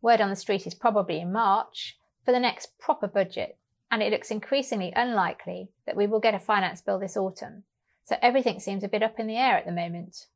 Word 0.02 0.20
on 0.20 0.30
the 0.30 0.36
street 0.36 0.68
is 0.68 0.76
probably 0.76 1.22
in 1.22 1.32
March 1.32 1.98
for 2.26 2.32
the 2.32 2.40
next 2.40 2.78
proper 2.78 3.08
budget, 3.08 3.58
and 3.90 4.04
it 4.04 4.12
looks 4.12 4.32
increasingly 4.32 4.92
unlikely 4.96 5.70
that 5.86 5.96
we 5.96 6.08
will 6.08 6.20
get 6.20 6.36
a 6.36 6.40
finance 6.40 6.82
bill 6.82 7.00
this 7.00 7.16
autumn. 7.16 7.64
So 8.04 8.18
everything 8.22 8.60
seems 8.60 8.84
a 8.84 8.90
bit 8.90 9.04
up 9.04 9.20
in 9.20 9.28
the 9.28 9.38
air 9.38 9.58
at 9.58 9.66
the 9.66 9.72
moment. 9.72 10.28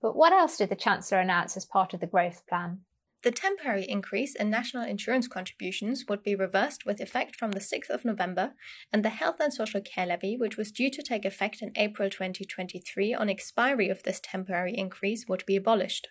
But 0.00 0.16
what 0.16 0.32
else 0.32 0.56
did 0.56 0.68
the 0.68 0.76
Chancellor 0.76 1.18
announce 1.18 1.56
as 1.56 1.64
part 1.64 1.92
of 1.92 2.00
the 2.00 2.06
growth 2.06 2.46
plan? 2.46 2.80
The 3.24 3.32
temporary 3.32 3.84
increase 3.84 4.36
in 4.36 4.48
national 4.48 4.84
insurance 4.84 5.26
contributions 5.26 6.04
would 6.08 6.22
be 6.22 6.36
reversed 6.36 6.86
with 6.86 7.00
effect 7.00 7.34
from 7.34 7.50
the 7.50 7.60
6th 7.60 7.90
of 7.90 8.04
November, 8.04 8.54
and 8.92 9.04
the 9.04 9.08
health 9.08 9.40
and 9.40 9.52
social 9.52 9.80
care 9.80 10.06
levy, 10.06 10.36
which 10.36 10.56
was 10.56 10.70
due 10.70 10.90
to 10.92 11.02
take 11.02 11.24
effect 11.24 11.60
in 11.60 11.72
April 11.74 12.08
2023 12.08 13.12
on 13.12 13.28
expiry 13.28 13.88
of 13.88 14.04
this 14.04 14.20
temporary 14.22 14.76
increase, 14.76 15.26
would 15.28 15.44
be 15.46 15.56
abolished. 15.56 16.08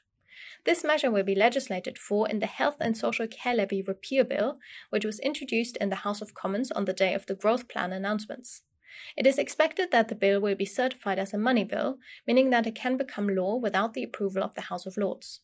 This 0.66 0.84
measure 0.84 1.10
will 1.10 1.24
be 1.24 1.34
legislated 1.34 1.98
for 1.98 2.28
in 2.28 2.40
the 2.40 2.46
Health 2.46 2.78
and 2.82 2.98
Social 2.98 3.26
Care 3.26 3.56
Levy 3.56 3.82
Repeal 3.82 4.26
Bill, 4.26 4.58
which 4.90 5.06
was 5.06 5.20
introduced 5.20 5.78
in 5.78 5.90
the 5.90 5.98
House 5.98 6.22
of 6.22 6.34
Commons 6.34 6.72
on 6.72 6.84
the 6.84 6.94
day 6.94 7.14
of 7.14 7.26
the 7.26 7.36
growth 7.36 7.70
plan 7.70 7.94
announcements. 7.94 8.64
It 9.16 9.28
is 9.28 9.38
expected 9.38 9.92
that 9.92 10.08
the 10.08 10.16
bill 10.16 10.40
will 10.40 10.56
be 10.56 10.66
certified 10.66 11.20
as 11.20 11.34
a 11.34 11.38
money 11.38 11.64
bill, 11.64 11.98
meaning 12.26 12.50
that 12.52 12.68
it 12.68 12.76
can 12.76 12.98
become 12.98 13.28
law 13.28 13.56
without 13.56 13.94
the 13.94 14.04
approval 14.04 14.44
of 14.44 14.56
the 14.56 14.62
House 14.62 14.86
of 14.86 14.98
Lords. 14.98 15.42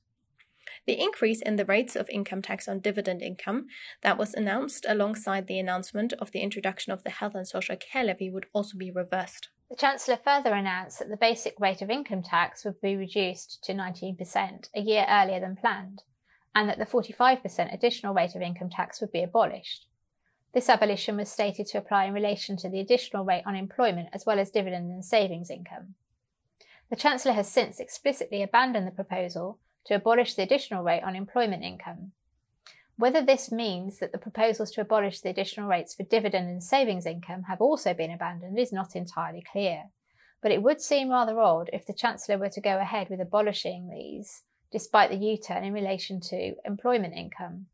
The 0.85 0.99
increase 0.99 1.41
in 1.41 1.57
the 1.57 1.65
rates 1.65 1.95
of 1.95 2.09
income 2.09 2.41
tax 2.41 2.67
on 2.67 2.79
dividend 2.79 3.21
income 3.21 3.67
that 4.01 4.17
was 4.17 4.33
announced 4.33 4.85
alongside 4.87 5.47
the 5.47 5.59
announcement 5.59 6.13
of 6.13 6.31
the 6.31 6.41
introduction 6.41 6.91
of 6.91 7.03
the 7.03 7.09
health 7.09 7.35
and 7.35 7.47
social 7.47 7.75
care 7.75 8.03
levy 8.03 8.29
would 8.29 8.47
also 8.53 8.77
be 8.77 8.91
reversed. 8.91 9.49
The 9.69 9.75
Chancellor 9.75 10.17
further 10.23 10.53
announced 10.53 10.99
that 10.99 11.09
the 11.09 11.17
basic 11.17 11.59
rate 11.59 11.81
of 11.81 11.89
income 11.89 12.21
tax 12.23 12.63
would 12.63 12.79
be 12.81 12.95
reduced 12.95 13.63
to 13.63 13.73
19% 13.73 14.69
a 14.75 14.81
year 14.81 15.05
earlier 15.09 15.39
than 15.39 15.55
planned, 15.55 16.03
and 16.53 16.69
that 16.69 16.77
the 16.77 16.85
45% 16.85 17.73
additional 17.73 18.13
rate 18.13 18.35
of 18.35 18.41
income 18.41 18.69
tax 18.69 19.01
would 19.01 19.11
be 19.11 19.23
abolished. 19.23 19.87
This 20.53 20.69
abolition 20.69 21.17
was 21.17 21.31
stated 21.31 21.65
to 21.67 21.79
apply 21.79 22.05
in 22.05 22.13
relation 22.13 22.57
to 22.57 22.69
the 22.69 22.79
additional 22.79 23.25
rate 23.25 23.43
on 23.45 23.55
employment 23.55 24.09
as 24.13 24.25
well 24.25 24.39
as 24.39 24.51
dividend 24.51 24.91
and 24.91 25.03
savings 25.03 25.49
income. 25.49 25.95
The 26.89 26.95
Chancellor 26.95 27.33
has 27.33 27.51
since 27.51 27.79
explicitly 27.79 28.43
abandoned 28.43 28.85
the 28.85 28.91
proposal 28.91 29.57
to 29.85 29.95
abolish 29.95 30.35
the 30.35 30.43
additional 30.43 30.83
rate 30.83 31.01
on 31.01 31.15
employment 31.15 31.63
income. 31.63 32.11
Whether 32.97 33.23
this 33.23 33.51
means 33.51 33.97
that 33.97 34.11
the 34.11 34.19
proposals 34.19 34.69
to 34.71 34.81
abolish 34.81 35.21
the 35.21 35.29
additional 35.29 35.67
rates 35.67 35.95
for 35.95 36.03
dividend 36.03 36.47
and 36.47 36.63
savings 36.63 37.07
income 37.07 37.43
have 37.43 37.59
also 37.59 37.95
been 37.95 38.11
abandoned 38.11 38.59
is 38.59 38.71
not 38.71 38.95
entirely 38.95 39.41
clear, 39.51 39.85
but 40.41 40.51
it 40.51 40.61
would 40.61 40.81
seem 40.81 41.09
rather 41.09 41.39
odd 41.39 41.71
if 41.73 41.87
the 41.87 41.93
Chancellor 41.93 42.37
were 42.37 42.49
to 42.49 42.61
go 42.61 42.77
ahead 42.77 43.09
with 43.09 43.19
abolishing 43.19 43.89
these, 43.89 44.43
despite 44.71 45.09
the 45.09 45.15
U 45.17 45.37
turn 45.37 45.63
in 45.63 45.73
relation 45.73 46.21
to 46.21 46.53
employment 46.63 47.15
income. 47.15 47.65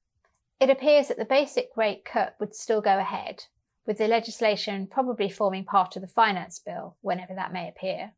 It 0.60 0.70
appears 0.70 1.08
that 1.08 1.18
the 1.18 1.24
basic 1.24 1.70
rate 1.78 2.04
cut 2.04 2.36
would 2.39 2.54
still 2.54 2.82
go 2.82 3.00
ahead, 3.00 3.46
with 3.86 3.98
the 3.98 4.10
legislation 4.10 4.88
probably 4.88 5.30
forming 5.30 5.63
part 5.63 5.96
of 5.96 6.01
the 6.01 6.08
Finance 6.08 6.60
Bill, 6.60 6.98
whenever 7.00 7.34
that 7.34 7.54
may 7.54 7.70
appear. 7.70 8.12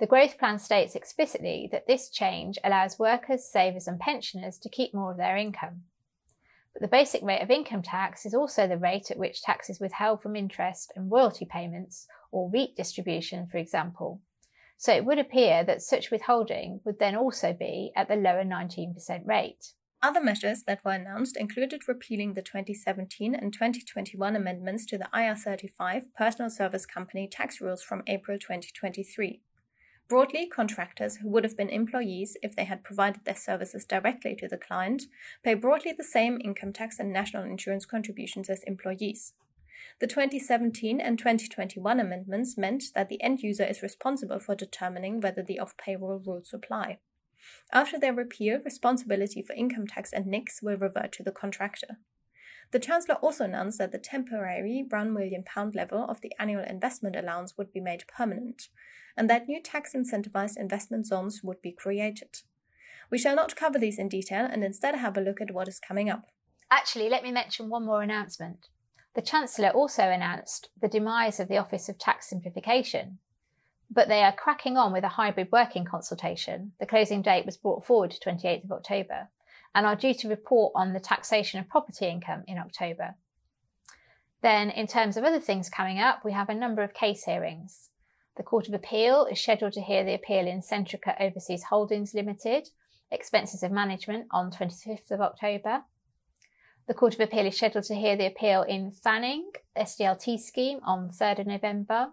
The 0.00 0.06
growth 0.06 0.36
plan 0.36 0.58
states 0.58 0.96
explicitly 0.96 1.68
that 1.70 1.86
this 1.86 2.10
change 2.10 2.58
allows 2.64 2.98
workers, 2.98 3.44
savers, 3.44 3.86
and 3.86 4.00
pensioners 4.00 4.58
to 4.58 4.68
keep 4.68 4.92
more 4.92 5.12
of 5.12 5.16
their 5.16 5.36
income. 5.36 5.84
But 6.72 6.82
the 6.82 6.88
basic 6.88 7.22
rate 7.22 7.40
of 7.40 7.52
income 7.52 7.82
tax 7.82 8.26
is 8.26 8.34
also 8.34 8.66
the 8.66 8.76
rate 8.76 9.10
at 9.10 9.16
which 9.16 9.40
tax 9.40 9.70
is 9.70 9.80
withheld 9.80 10.20
from 10.20 10.34
interest 10.34 10.92
and 10.96 11.10
royalty 11.10 11.46
payments, 11.46 12.08
or 12.32 12.50
REIT 12.50 12.76
distribution, 12.76 13.46
for 13.46 13.58
example. 13.58 14.20
So 14.76 14.92
it 14.92 15.04
would 15.04 15.20
appear 15.20 15.62
that 15.64 15.82
such 15.82 16.10
withholding 16.10 16.80
would 16.84 16.98
then 16.98 17.14
also 17.14 17.52
be 17.52 17.92
at 17.94 18.08
the 18.08 18.16
lower 18.16 18.44
19% 18.44 19.24
rate. 19.24 19.72
Other 20.06 20.22
measures 20.22 20.62
that 20.68 20.84
were 20.84 20.92
announced 20.92 21.36
included 21.36 21.88
repealing 21.88 22.34
the 22.34 22.40
2017 22.40 23.34
and 23.34 23.52
2021 23.52 24.36
amendments 24.36 24.86
to 24.86 24.96
the 24.96 25.08
IR35 25.12 26.14
Personal 26.16 26.48
Service 26.48 26.86
Company 26.86 27.26
tax 27.26 27.60
rules 27.60 27.82
from 27.82 28.04
April 28.06 28.38
2023. 28.38 29.40
Broadly, 30.08 30.46
contractors 30.46 31.16
who 31.16 31.28
would 31.30 31.42
have 31.42 31.56
been 31.56 31.68
employees 31.68 32.36
if 32.40 32.54
they 32.54 32.66
had 32.66 32.84
provided 32.84 33.24
their 33.24 33.34
services 33.34 33.84
directly 33.84 34.36
to 34.36 34.46
the 34.46 34.56
client 34.56 35.06
pay 35.42 35.54
broadly 35.54 35.92
the 35.92 36.04
same 36.04 36.40
income 36.40 36.72
tax 36.72 37.00
and 37.00 37.12
national 37.12 37.42
insurance 37.42 37.84
contributions 37.84 38.48
as 38.48 38.62
employees. 38.62 39.32
The 39.98 40.06
2017 40.06 41.00
and 41.00 41.18
2021 41.18 41.98
amendments 41.98 42.56
meant 42.56 42.84
that 42.94 43.08
the 43.08 43.20
end 43.20 43.40
user 43.40 43.64
is 43.64 43.82
responsible 43.82 44.38
for 44.38 44.54
determining 44.54 45.20
whether 45.20 45.42
the 45.42 45.58
off 45.58 45.76
payroll 45.76 46.22
rules 46.24 46.54
apply. 46.54 46.98
After 47.72 47.98
their 47.98 48.14
repeal, 48.14 48.60
responsibility 48.64 49.42
for 49.42 49.52
income 49.54 49.86
tax 49.86 50.12
and 50.12 50.26
NICs 50.26 50.60
will 50.62 50.76
revert 50.76 51.12
to 51.12 51.22
the 51.22 51.32
contractor. 51.32 51.98
The 52.72 52.80
Chancellor 52.80 53.16
also 53.16 53.44
announced 53.44 53.78
that 53.78 53.92
the 53.92 53.98
temporary 53.98 54.84
£1 54.88 55.12
million 55.12 55.44
level 55.74 56.04
of 56.08 56.20
the 56.20 56.32
annual 56.38 56.64
investment 56.64 57.16
allowance 57.16 57.54
would 57.56 57.72
be 57.72 57.80
made 57.80 58.04
permanent, 58.08 58.68
and 59.16 59.30
that 59.30 59.48
new 59.48 59.62
tax 59.62 59.94
incentivized 59.94 60.56
investment 60.56 61.06
zones 61.06 61.42
would 61.42 61.62
be 61.62 61.72
created. 61.72 62.42
We 63.10 63.18
shall 63.18 63.36
not 63.36 63.56
cover 63.56 63.78
these 63.78 63.98
in 63.98 64.08
detail 64.08 64.48
and 64.50 64.64
instead 64.64 64.96
have 64.96 65.16
a 65.16 65.20
look 65.20 65.40
at 65.40 65.52
what 65.52 65.68
is 65.68 65.78
coming 65.78 66.10
up. 66.10 66.26
Actually, 66.70 67.08
let 67.08 67.22
me 67.22 67.30
mention 67.30 67.68
one 67.68 67.86
more 67.86 68.02
announcement. 68.02 68.68
The 69.14 69.22
Chancellor 69.22 69.70
also 69.70 70.02
announced 70.02 70.68
the 70.80 70.88
demise 70.88 71.38
of 71.38 71.48
the 71.48 71.56
Office 71.56 71.88
of 71.88 71.98
Tax 71.98 72.28
Simplification, 72.28 73.18
but 73.90 74.08
they 74.08 74.22
are 74.22 74.32
cracking 74.32 74.76
on 74.76 74.92
with 74.92 75.04
a 75.04 75.08
hybrid 75.08 75.48
working 75.52 75.84
consultation. 75.84 76.72
The 76.80 76.86
closing 76.86 77.22
date 77.22 77.46
was 77.46 77.56
brought 77.56 77.86
forward 77.86 78.10
to 78.10 78.20
28th 78.20 78.64
of 78.64 78.72
October 78.72 79.28
and 79.74 79.86
are 79.86 79.96
due 79.96 80.14
to 80.14 80.28
report 80.28 80.72
on 80.74 80.92
the 80.92 81.00
taxation 81.00 81.60
of 81.60 81.68
property 81.68 82.06
income 82.06 82.42
in 82.46 82.58
October. 82.58 83.14
Then, 84.42 84.70
in 84.70 84.86
terms 84.86 85.16
of 85.16 85.24
other 85.24 85.40
things 85.40 85.68
coming 85.68 85.98
up, 85.98 86.24
we 86.24 86.32
have 86.32 86.48
a 86.48 86.54
number 86.54 86.82
of 86.82 86.94
case 86.94 87.24
hearings. 87.24 87.90
The 88.36 88.42
Court 88.42 88.68
of 88.68 88.74
Appeal 88.74 89.26
is 89.26 89.40
scheduled 89.40 89.72
to 89.72 89.80
hear 89.80 90.04
the 90.04 90.14
appeal 90.14 90.46
in 90.46 90.60
Centrica 90.60 91.18
Overseas 91.20 91.64
Holdings 91.64 92.14
Limited, 92.14 92.68
expenses 93.10 93.62
of 93.62 93.72
management 93.72 94.26
on 94.30 94.50
25th 94.50 95.10
of 95.10 95.20
October. 95.20 95.82
The 96.86 96.94
Court 96.94 97.14
of 97.14 97.20
Appeal 97.20 97.46
is 97.46 97.56
scheduled 97.56 97.84
to 97.84 97.94
hear 97.94 98.16
the 98.16 98.26
appeal 98.26 98.62
in 98.62 98.92
Fanning 98.92 99.50
SDLT 99.76 100.38
scheme 100.38 100.80
on 100.84 101.08
3rd 101.08 101.40
of 101.40 101.46
November. 101.46 102.12